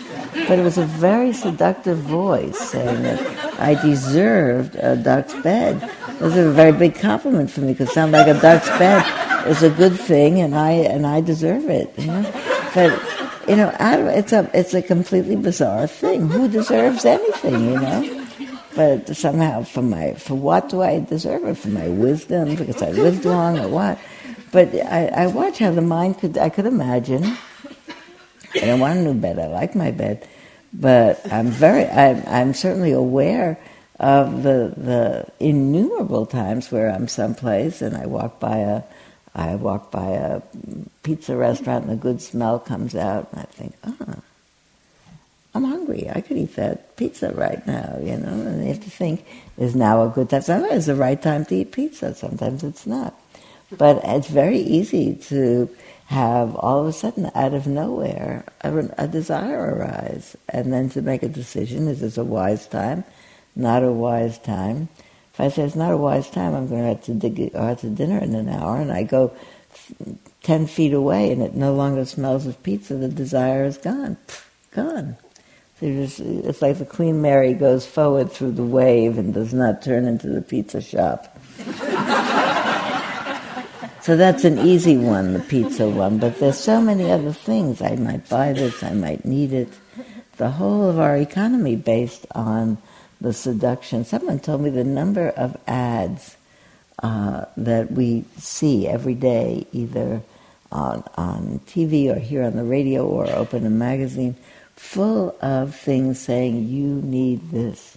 [0.49, 5.83] but it was a very seductive voice saying that I deserved a Dux bed.
[6.09, 9.47] It was a very big compliment for me because it sound like a Dux bed
[9.47, 11.93] is a good thing, and I and I deserve it.
[11.99, 12.33] You know?
[12.75, 16.29] But you know, it's a it's a completely bizarre thing.
[16.29, 17.65] Who deserves anything?
[17.65, 18.27] You know.
[18.75, 21.59] But somehow, for my for what do I deserve it?
[21.59, 23.99] For my wisdom, because I lived long, or what?
[24.53, 26.39] But I, I watch how the mind could.
[26.39, 27.25] I could imagine
[28.55, 29.39] I don't want a new bed.
[29.39, 30.29] I like my bed,
[30.73, 31.87] but I'm very.
[31.87, 33.59] I'm, I'm certainly aware
[33.99, 38.83] of the the innumerable times where I'm someplace and I walk by a
[39.35, 40.43] I walk by a
[41.03, 44.17] pizza restaurant and a good smell comes out and I think, ah,
[45.55, 46.11] I'm hungry.
[46.15, 48.29] I could eat that pizza right now, you know.
[48.29, 49.25] And you have to think,
[49.57, 50.43] is now a good time?
[50.43, 52.15] Sometimes it's the right time to eat pizza.
[52.15, 53.15] Sometimes it's not.
[53.79, 55.69] But it's very easy to
[56.07, 61.03] have all of a sudden, out of nowhere, a, a, desire arise, and then to
[61.03, 63.05] make a decision: is this a wise time?
[63.57, 64.89] Not a wise time.
[65.33, 67.79] If I say it's not a wise time, I'm going to have to dig out
[67.79, 69.33] to dinner in an hour, and I go
[70.43, 72.95] ten feet away, and it no longer smells of pizza.
[72.95, 74.19] The desire is gone,
[74.73, 75.17] gone.
[75.81, 79.83] So just, it's like the Queen Mary goes forward through the wave and does not
[79.83, 81.39] turn into the pizza shop.
[84.03, 86.19] So that's an easy one, the pizza one.
[86.19, 87.81] But there's so many other things.
[87.81, 89.69] I might buy this, I might need it.
[90.39, 92.79] The whole of our economy based on
[93.21, 94.05] the seduction.
[94.05, 96.37] Someone told me the number of ads
[97.01, 100.21] uh, that we see every day, either
[100.73, 104.35] on, on TV or here on the radio or open a magazine,
[104.75, 107.97] full of things saying, you need this.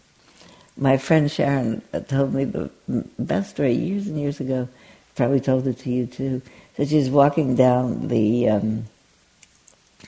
[0.77, 2.69] My friend Sharon told me the
[3.17, 4.67] best story years and years ago
[5.15, 6.41] probably told it to you too.
[6.77, 8.85] That she's walking down the um,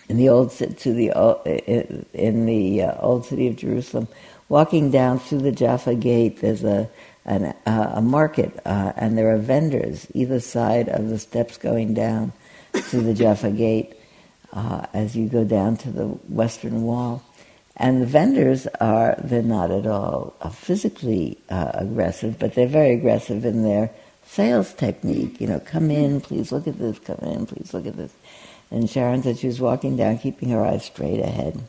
[0.10, 4.08] in the old to the in the uh, old city of Jerusalem,
[4.50, 6.42] walking down through the Jaffa Gate.
[6.42, 6.90] There's a
[7.28, 11.94] an, uh, a market, uh, and there are vendors either side of the steps going
[11.94, 12.32] down
[12.74, 13.94] through the Jaffa Gate
[14.54, 17.24] uh, as you go down to the western wall.
[17.76, 22.94] And the vendors are, they're not at all uh, physically uh, aggressive, but they're very
[22.94, 23.92] aggressive in their
[24.28, 25.42] sales technique.
[25.42, 28.14] You know, come in, please look at this, come in, please look at this.
[28.70, 31.64] And Sharon said she was walking down, keeping her eyes straight ahead.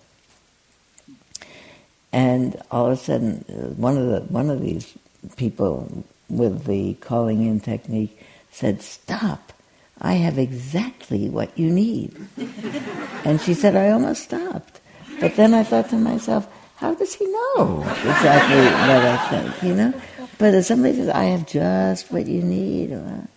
[2.13, 4.95] And all of a sudden, uh, one of the one of these
[5.37, 8.19] people with the calling in technique
[8.51, 9.53] said, "Stop!
[10.01, 12.17] I have exactly what you need."
[13.25, 14.81] and she said, "I almost stopped,"
[15.21, 19.75] but then I thought to myself, "How does he know exactly what I think?" You
[19.75, 19.95] know.
[20.39, 23.29] But if somebody says, I have just what you need, or,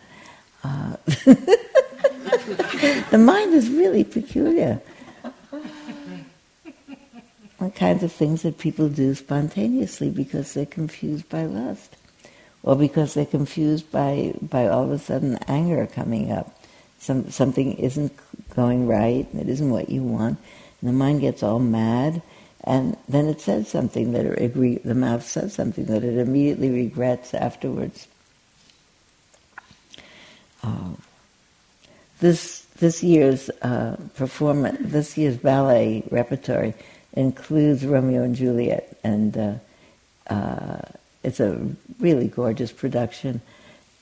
[0.64, 0.96] uh,
[3.10, 4.80] the mind is really peculiar.
[7.60, 11.96] All kinds of things that people do spontaneously because they're confused by lust,
[12.62, 16.56] or because they're confused by, by all of a sudden anger coming up.
[17.00, 18.12] Some, something isn't
[18.56, 20.38] going right, it isn't what you want,
[20.82, 22.22] And the mind gets all mad,
[22.64, 26.70] and then it says something that it agree, the mouth says something that it immediately
[26.70, 28.08] regrets afterwards.
[30.64, 30.92] Uh,
[32.20, 36.74] this this year's uh, performance, this year's ballet repertory
[37.14, 39.54] includes Romeo and Juliet, and uh,
[40.28, 40.82] uh,
[41.24, 41.60] it's a
[42.00, 43.42] really gorgeous production.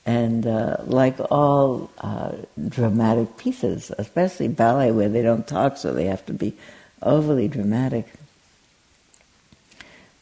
[0.06, 2.32] And uh, like all uh,
[2.68, 6.56] dramatic pieces, especially ballet where they don't talk, so they have to be
[7.02, 8.06] overly dramatic,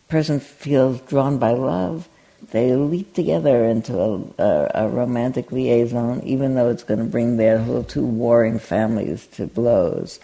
[0.08, 2.08] person feels drawn by love,
[2.50, 7.36] they leap together into a, a, a romantic liaison, even though it's going to bring
[7.36, 10.20] their little two warring families to blows.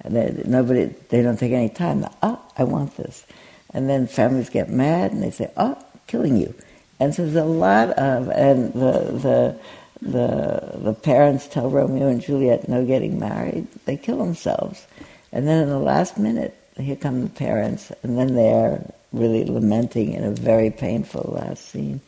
[0.00, 2.06] And they, nobody, they don't take any time.
[2.22, 3.26] Oh, I want this.
[3.70, 5.76] And then families get mad and they say, oh,
[6.06, 6.54] killing you.
[6.98, 9.60] And so there's a lot of, and the, the,
[10.00, 13.66] the, the parents tell Romeo and Juliet no getting married.
[13.84, 14.86] They kill themselves.
[15.32, 20.12] And then in the last minute, here come the parents, and then they're really lamenting
[20.12, 22.00] in a very painful last scene.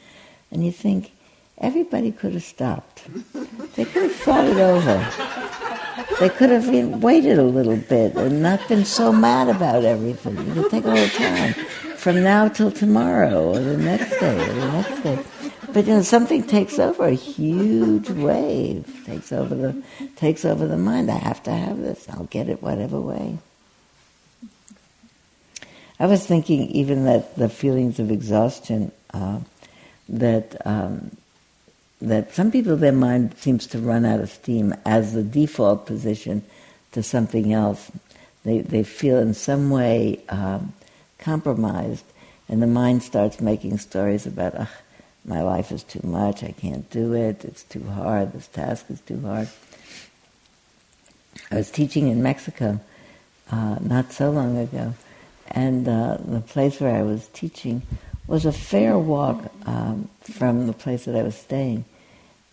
[0.51, 1.13] And you think,
[1.59, 3.05] everybody could have stopped.
[3.77, 4.97] They could have thought it over.
[6.21, 6.69] They could have
[7.03, 10.37] waited a little bit and not been so mad about everything.
[10.47, 11.53] You could take a little time
[11.97, 15.19] from now till tomorrow or the next day or the next day.
[15.73, 19.83] But you know, something takes over, a huge wave takes over the
[20.17, 21.11] takes over the mind.
[21.11, 22.09] I have to have this.
[22.09, 23.39] I'll get it whatever way.
[26.01, 29.41] I was thinking even that the feelings of exhaustion, uh,
[30.09, 31.11] that um,
[32.01, 36.45] that some people their mind seems to run out of steam as the default position
[36.93, 37.91] to something else.
[38.45, 40.73] They they feel in some way um,
[41.19, 42.05] compromised,
[42.49, 44.69] and the mind starts making stories about, Ugh,
[45.25, 46.45] my life is too much.
[46.45, 47.45] I can't do it.
[47.45, 48.33] It's too hard.
[48.33, 49.49] This task is too hard.
[51.51, 52.79] I was teaching in Mexico
[53.51, 54.95] uh, not so long ago
[55.49, 57.83] and uh, the place where I was teaching
[58.27, 61.85] was a fair walk um, from the place that I was staying.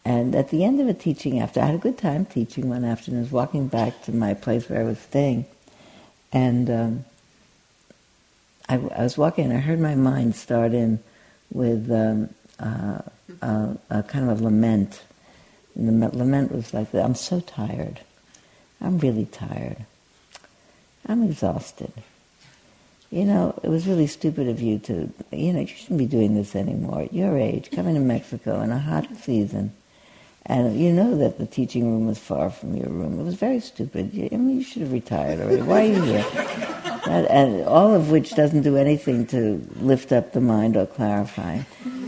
[0.06, 2.86] And at the end of a teaching, after I had a good time teaching one
[2.86, 5.46] afternoon, I was walking back to my place where I was staying,
[6.32, 7.06] and um,
[8.70, 11.00] I, I, was walking, and I heard my mind start in
[11.52, 12.30] with um,
[12.60, 13.02] uh,
[13.41, 15.02] a, a, kind of a lament.
[15.74, 18.02] And the lament was like, "I'm so tired.
[18.80, 19.88] I'm really tired.
[21.08, 21.91] I'm exhausted."
[23.12, 26.36] You know, it was really stupid of you to, you know, you shouldn't be doing
[26.36, 29.74] this anymore at your age, coming to Mexico in a hot season.
[30.47, 33.20] And you know that the teaching room was far from your room.
[33.20, 34.12] It was very stupid.
[34.14, 35.62] I mean, you should have retired already.
[35.64, 36.26] Why are you here?
[37.08, 41.62] And, and all of which doesn't do anything to lift up the mind or clarify.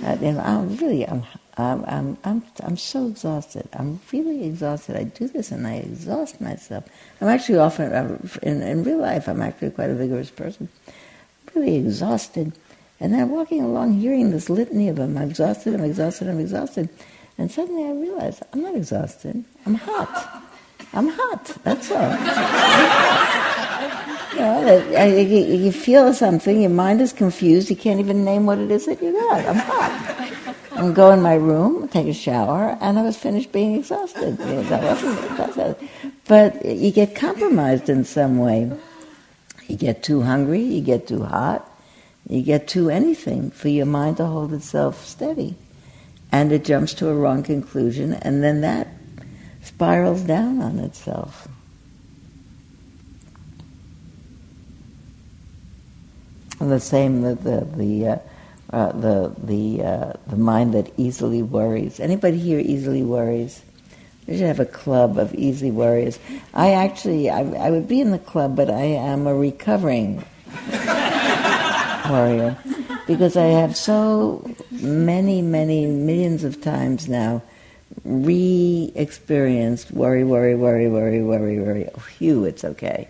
[0.04, 1.24] Uh, and I'm really, I'm,
[1.58, 3.68] I'm, I'm, I'm, I'm so exhausted.
[3.74, 4.96] I'm really exhausted.
[4.96, 6.84] I do this and I exhaust myself.
[7.20, 10.70] I'm actually often, in, in real life, I'm actually quite a vigorous person.
[10.88, 12.54] I'm really exhausted.
[13.00, 15.18] And then I'm walking along hearing this litany of them.
[15.18, 16.90] I'm exhausted, I'm exhausted, I'm exhausted.
[17.40, 19.44] And suddenly I realize I'm not exhausted.
[19.66, 20.44] I'm hot.
[20.94, 21.58] I'm hot.
[21.64, 22.12] That's all.
[24.34, 28.70] you know, you feel something, your mind is confused, you can't even name what it
[28.70, 29.46] is that you got.
[29.46, 30.34] I'm hot
[30.78, 34.38] and go in my room, take a shower, and I was finished being exhausted.
[34.38, 35.80] that.
[36.28, 38.72] But you get compromised in some way.
[39.68, 41.70] You get too hungry, you get too hot,
[42.30, 45.56] you get too anything for your mind to hold itself steady.
[46.32, 48.88] And it jumps to a wrong conclusion, and then that
[49.64, 51.48] spirals down on itself.
[56.60, 58.18] And the same, the, the, the uh,
[58.72, 62.00] uh, the the uh, the mind that easily worries.
[62.00, 63.62] Anybody here easily worries?
[64.28, 66.20] We should have a club of easy worriers.
[66.54, 70.26] I actually, I, I would be in the club, but I am a recovering
[72.10, 72.58] worrier
[73.08, 77.42] because I have so many, many millions of times now
[78.04, 81.88] re-experienced worry, worry, worry, worry, worry, worry.
[81.96, 83.08] Oh, phew, it's okay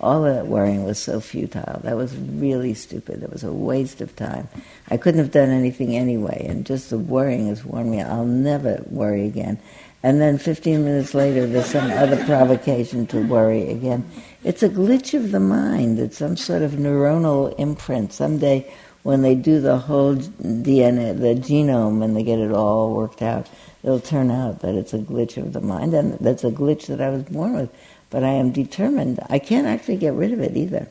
[0.00, 1.80] all of that worrying was so futile.
[1.82, 3.22] That was really stupid.
[3.22, 4.48] It was a waste of time.
[4.90, 8.02] I couldn't have done anything anyway, and just the worrying has worn me.
[8.02, 9.58] I'll never worry again.
[10.02, 14.08] And then 15 minutes later, there's some other provocation to worry again.
[14.44, 15.98] It's a glitch of the mind.
[15.98, 18.12] It's some sort of neuronal imprint.
[18.12, 18.72] Someday,
[19.02, 23.48] when they do the whole DNA, the genome, and they get it all worked out,
[23.82, 27.00] it'll turn out that it's a glitch of the mind, and that's a glitch that
[27.00, 27.70] I was born with
[28.10, 29.20] but I am determined.
[29.28, 30.88] I can't actually get rid of it either.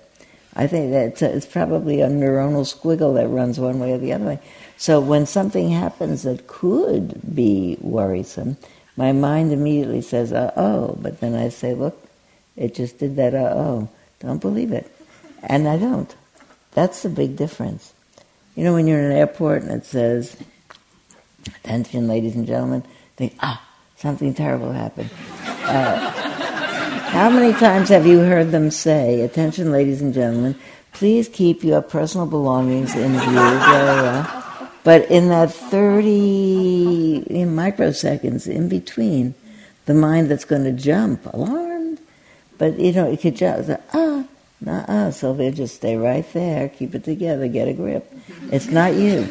[0.56, 3.98] I think that it's, a, it's, probably a neuronal squiggle that runs one way or
[3.98, 4.40] the other way.
[4.78, 8.58] So when something happens that could be worrisome,
[8.96, 10.98] my mind immediately says, uh oh.
[11.02, 12.02] But then I say, look,
[12.56, 13.90] it just did that, uh oh.
[14.20, 14.90] Don't believe it.
[15.44, 16.14] And I don't.
[16.72, 17.94] That's the big difference.
[18.56, 20.38] You know, when you're in an airport and it says,
[21.48, 22.84] attention, ladies and gentlemen,
[23.18, 23.62] think, ah,
[23.98, 25.10] something terrible happened.
[25.46, 26.35] Uh,
[27.08, 30.56] how many times have you heard them say, attention, ladies and gentlemen,
[30.94, 38.70] please keep your personal belongings in view, blah, but in that 30 in microseconds in
[38.70, 39.34] between,
[39.86, 42.00] the mind that's going to jump, alarmed,
[42.58, 44.26] but you know, it could just, ah,
[44.62, 48.12] nah, ah, Sylvia, just stay right there, keep it together, get a grip.
[48.52, 49.28] It's not you.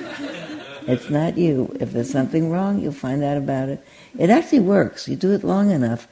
[0.87, 1.75] It's not you.
[1.81, 3.85] If there's something wrong, you'll find out about it.
[4.19, 5.09] It actually works.
[5.09, 6.07] You do it long enough.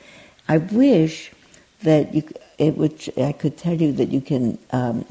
[0.49, 1.31] I wish
[1.83, 2.29] that you,
[2.59, 5.05] it would, I could tell you that you can um,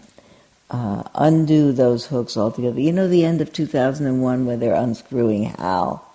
[0.69, 2.79] uh, undo those hooks altogether.
[2.79, 6.07] You know the end of 2001 where they're unscrewing Hal?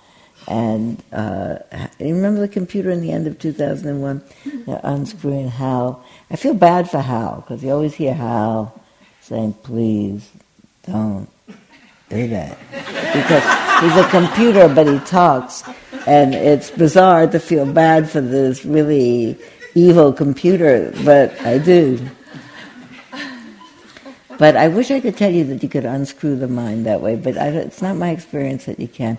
[0.49, 1.59] And uh,
[1.99, 4.23] you remember the computer in the end of 2001?
[4.67, 6.05] They're unscrewing Hal.
[6.31, 8.81] I feel bad for Hal because you always hear Hal
[9.21, 10.31] saying, please
[10.87, 11.29] don't
[12.09, 12.57] do that.
[12.71, 15.65] Because he's a computer, but he talks.
[16.07, 19.37] And it's bizarre to feel bad for this really
[19.77, 22.01] evil computer, but I do.
[24.39, 27.17] But I wish I could tell you that you could unscrew the mind that way,
[27.17, 29.19] but it's not my experience that you can.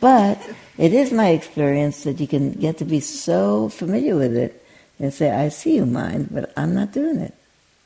[0.00, 0.38] But
[0.76, 4.64] it is my experience that you can get to be so familiar with it
[4.98, 7.34] and say, I see you, mind, but I'm not doing it.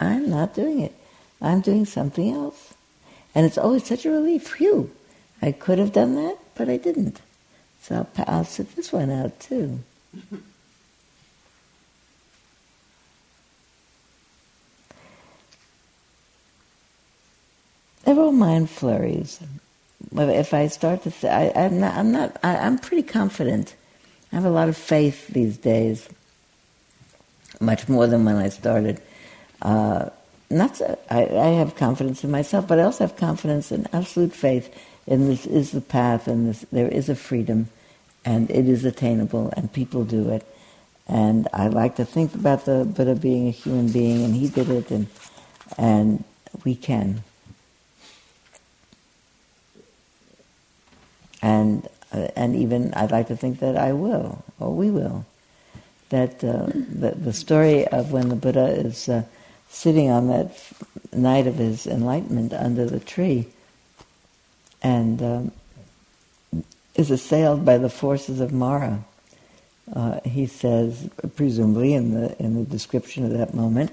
[0.01, 0.95] I'm not doing it.
[1.41, 2.75] I'm doing something else.
[3.35, 4.49] And it's always such a relief.
[4.49, 4.91] Phew,
[5.41, 7.21] I could have done that, but I didn't.
[7.81, 9.81] So I'll, I'll sit this one out too.
[18.05, 19.41] They're all mind flurries.
[20.15, 21.95] If I start to, th- I, am not.
[21.95, 22.37] I'm not.
[22.43, 23.77] I, am pretty confident.
[24.33, 26.09] I have a lot of faith these days,
[27.61, 29.01] much more than when I started.
[29.61, 30.11] Uh,
[30.51, 34.33] not so, I, I, have confidence in myself, but I also have confidence and absolute
[34.33, 34.75] faith
[35.07, 37.69] in this is the path, and this, there is a freedom,
[38.25, 40.47] and it is attainable, and people do it.
[41.09, 44.69] And I like to think about the Buddha being a human being, and he did
[44.69, 45.07] it, and
[45.79, 46.25] and
[46.65, 47.23] we can.
[51.43, 55.27] And uh, and even I'd like to think that I will or we will.
[56.11, 59.25] That uh, the the story of when the Buddha is uh,
[59.69, 60.57] sitting on that
[61.13, 63.49] night of his enlightenment under the tree,
[64.83, 66.65] and um,
[66.95, 69.05] is assailed by the forces of Mara.
[69.93, 73.91] Uh, he says, presumably in the in the description of that moment,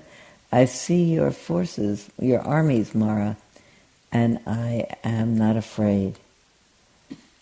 [0.52, 3.38] "I see your forces, your armies, Mara,
[4.12, 6.20] and I am not afraid."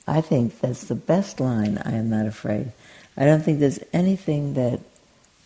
[0.07, 2.71] I think that's the best line, I am not afraid.
[3.17, 4.79] I don't think there's anything that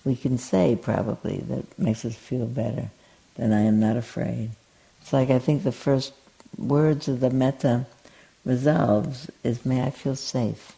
[0.05, 2.91] we can say, probably, that makes us feel better
[3.35, 4.51] than I am not afraid.
[5.01, 6.13] It's like I think the first
[6.57, 7.85] words of the metta
[8.45, 10.73] resolves is, may I feel safe.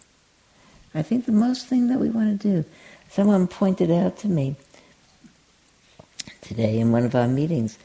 [0.95, 2.69] I think the most thing that we want to do,
[3.09, 4.55] someone pointed out to me
[6.41, 7.77] today in one of our meetings,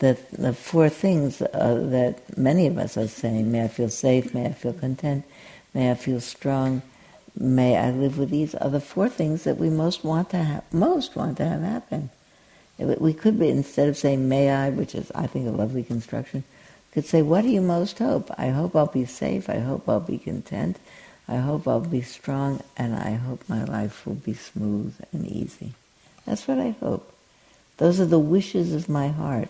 [0.00, 4.34] that the four things uh, that many of us are saying, may I feel safe,
[4.34, 5.24] may I feel content,
[5.74, 6.82] May I feel strong.
[7.38, 10.64] May I live with these are the four things that we most want to have,
[10.72, 12.10] most want to have happen.
[12.78, 16.44] We could be, instead of saying may I, which is, I think, a lovely construction,
[16.92, 18.30] could say, what do you most hope?
[18.38, 19.50] I hope I'll be safe.
[19.50, 20.78] I hope I'll be content.
[21.28, 22.62] I hope I'll be strong.
[22.76, 25.74] And I hope my life will be smooth and easy.
[26.24, 27.12] That's what I hope.
[27.76, 29.48] Those are the wishes of my heart.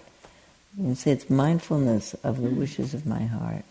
[0.76, 3.64] You can say it's mindfulness of the wishes of my heart.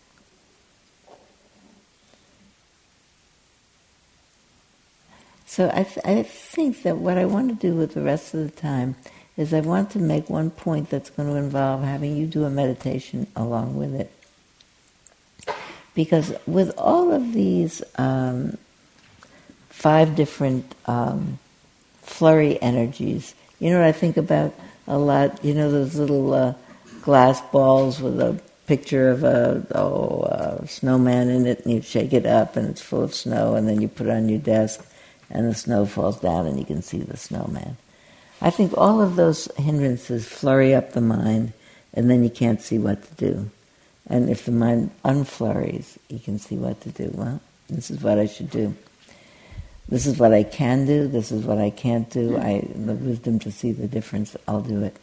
[5.45, 8.41] So I, th- I think that what I want to do with the rest of
[8.41, 8.95] the time
[9.37, 12.49] is I want to make one point that's going to involve having you do a
[12.49, 14.11] meditation along with it.
[15.93, 18.57] Because with all of these um,
[19.69, 21.39] five different um,
[22.01, 24.53] flurry energies, you know what I think about
[24.87, 25.43] a lot?
[25.43, 26.53] You know those little uh,
[27.01, 32.25] glass balls with a picture of a oh, snowman in it, and you shake it
[32.25, 34.85] up, and it's full of snow, and then you put it on your desk
[35.29, 37.77] and the snow falls down and you can see the snowman.
[38.41, 41.53] I think all of those hindrances flurry up the mind
[41.93, 43.49] and then you can't see what to do.
[44.07, 47.09] And if the mind unflurries, you can see what to do.
[47.13, 48.75] Well, this is what I should do.
[49.87, 51.07] This is what I can do.
[51.07, 52.37] This is what I can't do.
[52.37, 54.35] I the wisdom to see the difference.
[54.47, 54.97] I'll do it.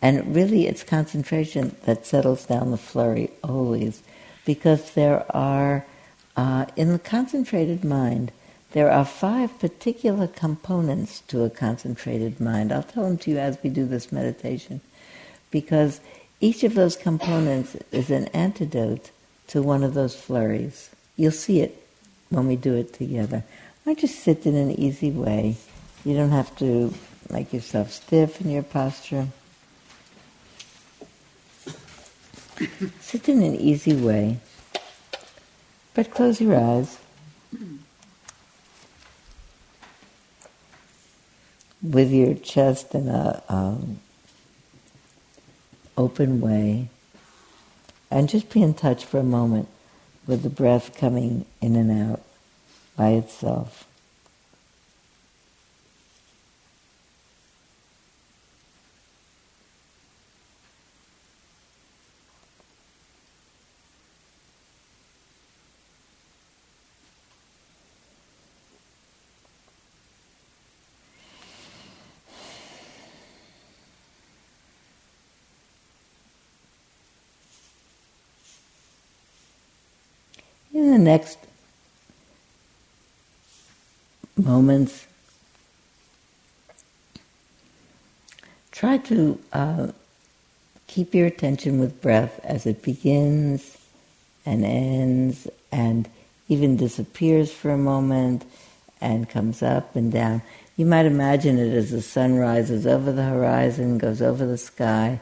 [0.00, 4.02] And really, it's concentration that settles down the flurry always,
[4.44, 5.84] because there are
[6.36, 8.32] uh, in the concentrated mind,
[8.72, 12.72] there are five particular components to a concentrated mind.
[12.72, 14.80] I'll tell them to you as we do this meditation,
[15.50, 16.00] because
[16.40, 19.10] each of those components is an antidote
[19.48, 20.90] to one of those flurries.
[21.16, 21.86] You'll see it
[22.30, 23.44] when we do it together.
[23.86, 25.56] I just sit in an easy way.
[26.04, 26.94] You don't have to
[27.30, 29.28] make yourself stiff in your posture.
[33.00, 34.38] sit in an easy way,
[35.94, 36.98] but close your eyes.
[41.82, 43.98] With your chest in a um,
[45.96, 46.88] open way,
[48.10, 49.68] and just be in touch for a moment
[50.26, 52.22] with the breath coming in and out
[52.96, 53.86] by itself.
[80.82, 81.38] In the next
[84.36, 85.06] moments,
[88.72, 89.92] try to uh,
[90.88, 93.78] keep your attention with breath as it begins
[94.44, 96.08] and ends and
[96.48, 98.44] even disappears for a moment
[99.00, 100.42] and comes up and down.
[100.76, 105.20] You might imagine it as the sun rises over the horizon, goes over the sky,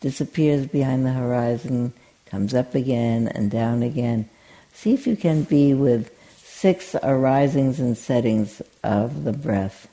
[0.00, 1.92] disappears behind the horizon,
[2.24, 4.30] comes up again and down again.
[4.76, 9.88] See if you can be with six arisings and settings of the breath.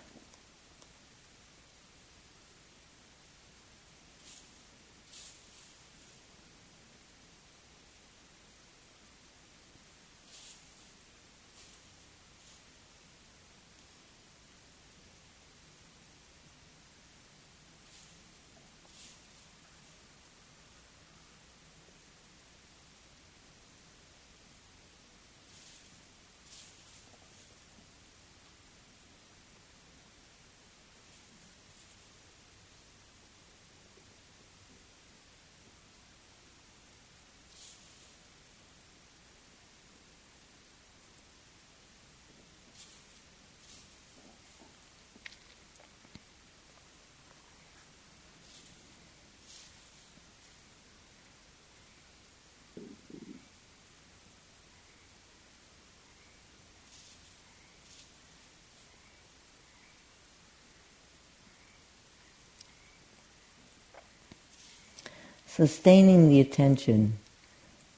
[65.55, 67.15] Sustaining the attention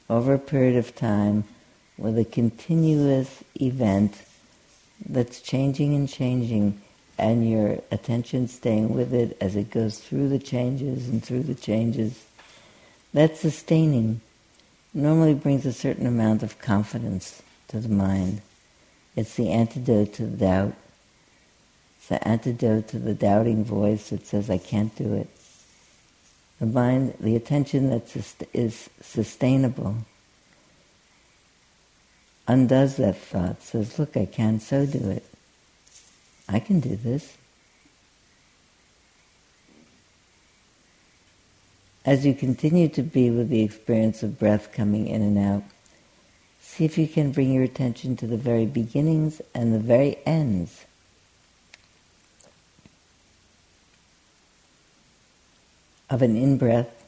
[0.09, 1.45] over a period of time
[1.97, 4.23] with a continuous event
[5.07, 6.81] that's changing and changing
[7.17, 11.55] and your attention staying with it as it goes through the changes and through the
[11.55, 12.25] changes.
[13.13, 14.19] That sustaining
[14.93, 18.41] normally brings a certain amount of confidence to the mind.
[19.15, 20.73] It's the antidote to the doubt.
[21.99, 25.29] It's the antidote to the doubting voice that says, I can't do it
[26.59, 28.15] the mind, the attention that
[28.53, 29.95] is sustainable,
[32.47, 35.25] undoes that thought, says, Look, I can so do it.
[36.47, 37.37] I can do this.
[42.05, 45.63] As you continue to be with the experience of breath coming in and out,
[46.61, 50.85] see if you can bring your attention to the very beginnings and the very ends
[56.15, 57.03] of an in breath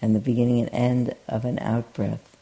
[0.00, 2.34] and the beginning and end of an out breath.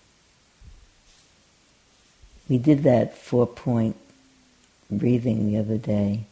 [2.49, 3.96] We did that four point
[4.88, 6.26] breathing the other day,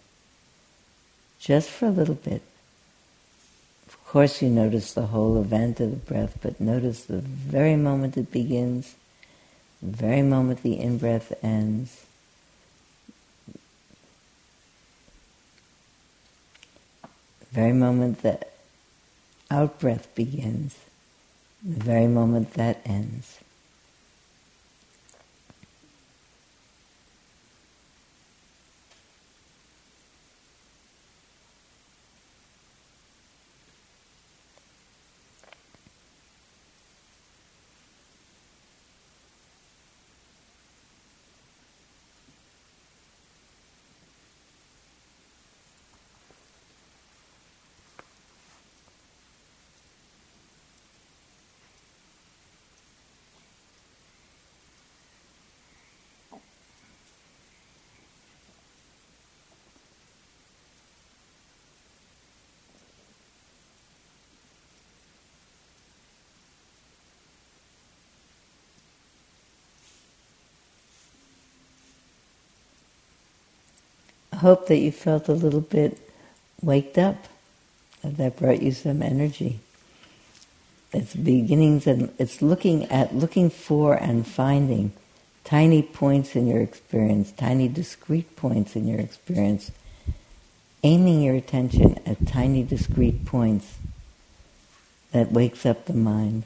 [1.41, 2.43] just for a little bit.
[3.89, 8.17] Of course, you notice the whole event of the breath, but notice the very moment
[8.17, 8.95] it begins,
[9.83, 12.05] the very moment the in breath ends.
[17.41, 18.53] The very moment that
[19.51, 20.77] out breath begins,
[21.63, 23.39] the very moment that ends.
[74.39, 75.99] Hope that you felt a little bit
[76.63, 77.17] waked up,
[78.03, 79.61] that that brought you some energy.
[80.93, 84.93] It's beginnings and it's looking at, looking for and finding
[85.45, 89.71] tiny points in your experience, tiny discrete points in your experience,
[90.83, 93.79] aiming your attention at tiny discrete points
[95.13, 96.45] that wakes up the mind.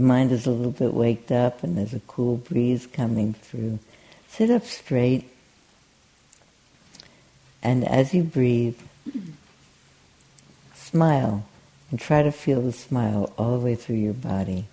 [0.00, 3.80] The mind is a little bit waked up and there's a cool breeze coming through.
[4.28, 5.28] Sit up straight.
[7.62, 8.78] And as you breathe,
[10.74, 11.44] smile
[11.90, 14.68] and try to feel the smile all the way through your body.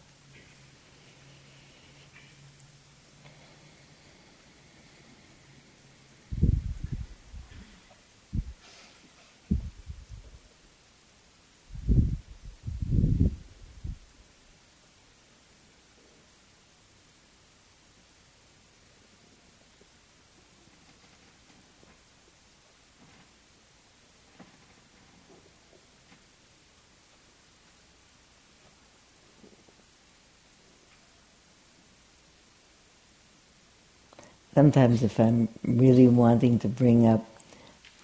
[34.57, 37.23] Sometimes, if I'm really wanting to bring up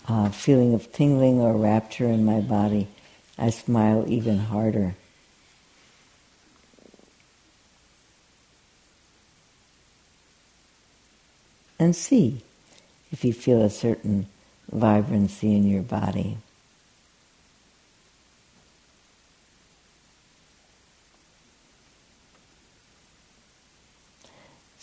[0.08, 2.90] a feeling of tingling or rapture in my body,
[3.40, 4.94] I smile even harder.
[11.80, 12.44] And see
[13.12, 14.28] if you feel a certain
[14.72, 16.38] vibrancy in your body.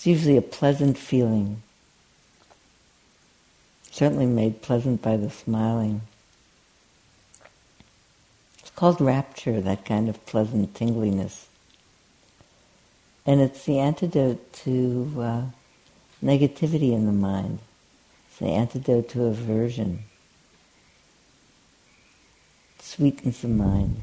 [0.01, 1.63] It's usually a pleasant feeling,
[3.91, 6.01] certainly made pleasant by the smiling.
[8.61, 11.49] It's called rapture, that kind of pleasant tingliness.
[13.27, 15.43] And it's the antidote to uh,
[16.25, 17.59] negativity in the mind.
[18.31, 20.05] It's the antidote to aversion.
[22.79, 24.01] It sweetens the mind.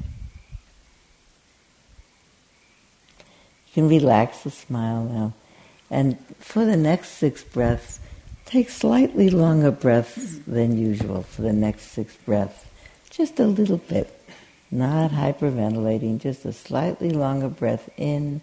[3.18, 5.32] You can relax the smile now.
[5.90, 8.00] And for the next six breaths,
[8.44, 12.64] take slightly longer breaths than usual for the next six breaths.
[13.10, 14.14] Just a little bit.
[14.70, 18.42] Not hyperventilating, just a slightly longer breath in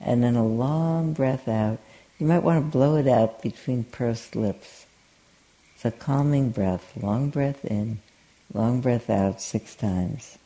[0.00, 1.78] and then a long breath out.
[2.18, 4.86] You might want to blow it out between pursed lips.
[5.74, 6.92] It's a calming breath.
[7.00, 8.00] Long breath in,
[8.52, 10.38] long breath out six times.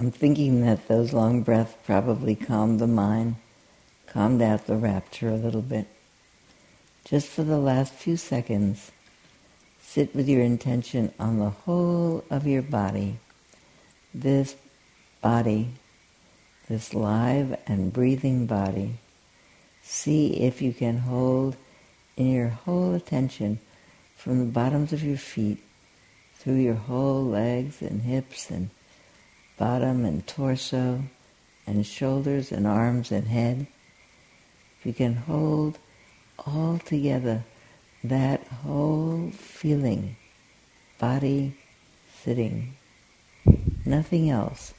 [0.00, 3.34] I'm thinking that those long breaths probably calmed the mind,
[4.06, 5.88] calmed out the rapture a little bit.
[7.04, 8.92] Just for the last few seconds,
[9.80, 13.18] sit with your intention on the whole of your body.
[14.14, 14.54] This
[15.20, 15.70] body,
[16.68, 18.98] this live and breathing body.
[19.82, 21.56] See if you can hold
[22.16, 23.58] in your whole attention
[24.16, 25.58] from the bottoms of your feet
[26.36, 28.70] through your whole legs and hips and
[29.58, 31.02] bottom and torso
[31.66, 33.66] and shoulders and arms and head.
[34.78, 35.78] If you can hold
[36.46, 37.44] all together
[38.04, 40.16] that whole feeling,
[40.98, 41.56] body
[42.22, 42.76] sitting,
[43.84, 44.72] nothing else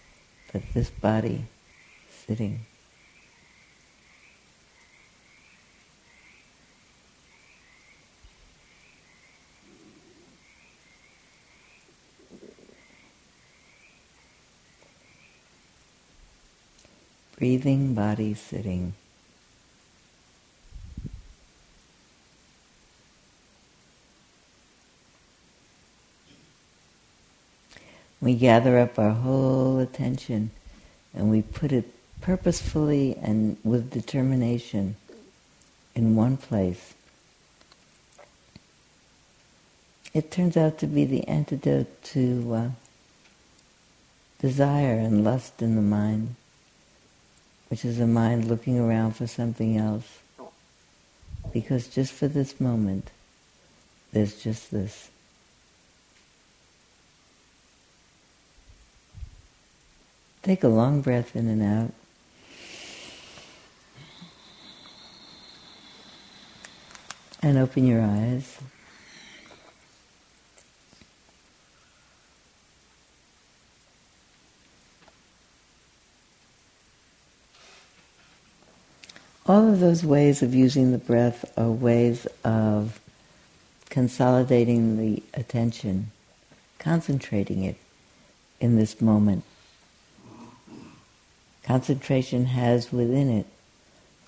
[0.52, 1.46] but this body
[2.26, 2.66] sitting.
[17.40, 18.94] Breathing body sitting.
[28.22, 30.52] We gather up our whole attention
[31.14, 31.86] and we put it
[32.20, 34.98] purposefully and with determination
[35.96, 36.94] in one place.
[40.14, 42.70] It turns out to be the antidote to uh,
[44.40, 46.36] desire and lust in the mind,
[47.70, 50.20] which is a mind looking around for something else.
[51.54, 53.10] Because just for this moment,
[54.12, 55.10] there's just this.
[60.42, 61.94] Take a long breath in and out.
[67.42, 68.58] And open your eyes.
[79.50, 83.00] All of those ways of using the breath are ways of
[83.90, 86.12] consolidating the attention,
[86.78, 87.76] concentrating it
[88.60, 89.44] in this moment.
[91.64, 93.48] Concentration has within it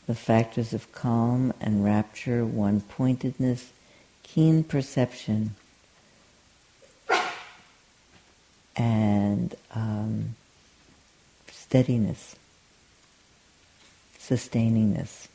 [0.08, 3.70] the factors of calm and rapture, one pointedness,
[4.24, 5.56] keen perception,
[8.76, 10.36] and um,
[11.52, 12.38] steadiness
[14.22, 15.28] sustainingness.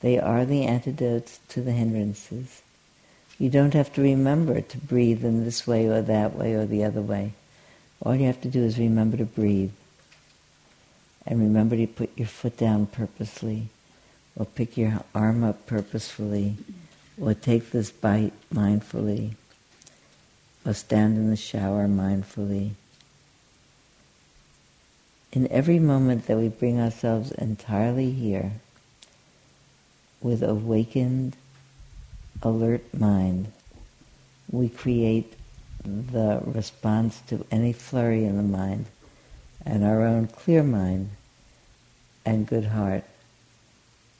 [0.00, 2.62] They are the antidotes to the hindrances.
[3.38, 6.84] You don't have to remember to breathe in this way or that way or the
[6.84, 7.34] other way.
[8.02, 9.70] All you have to do is remember to breathe.
[11.24, 13.68] And remember to put your foot down purposely,
[14.34, 16.56] or pick your arm up purposefully,
[17.20, 19.36] or take this bite mindfully,
[20.66, 22.72] or stand in the shower mindfully
[25.32, 28.52] in every moment that we bring ourselves entirely here
[30.20, 31.36] with awakened,
[32.42, 33.50] alert mind,
[34.50, 35.32] we create
[35.84, 38.86] the response to any flurry in the mind,
[39.64, 41.10] and our own clear mind
[42.24, 43.04] and good heart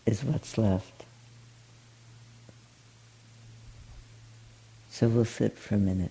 [0.06, 1.04] is what's left.
[4.90, 6.10] So we'll sit for a minute.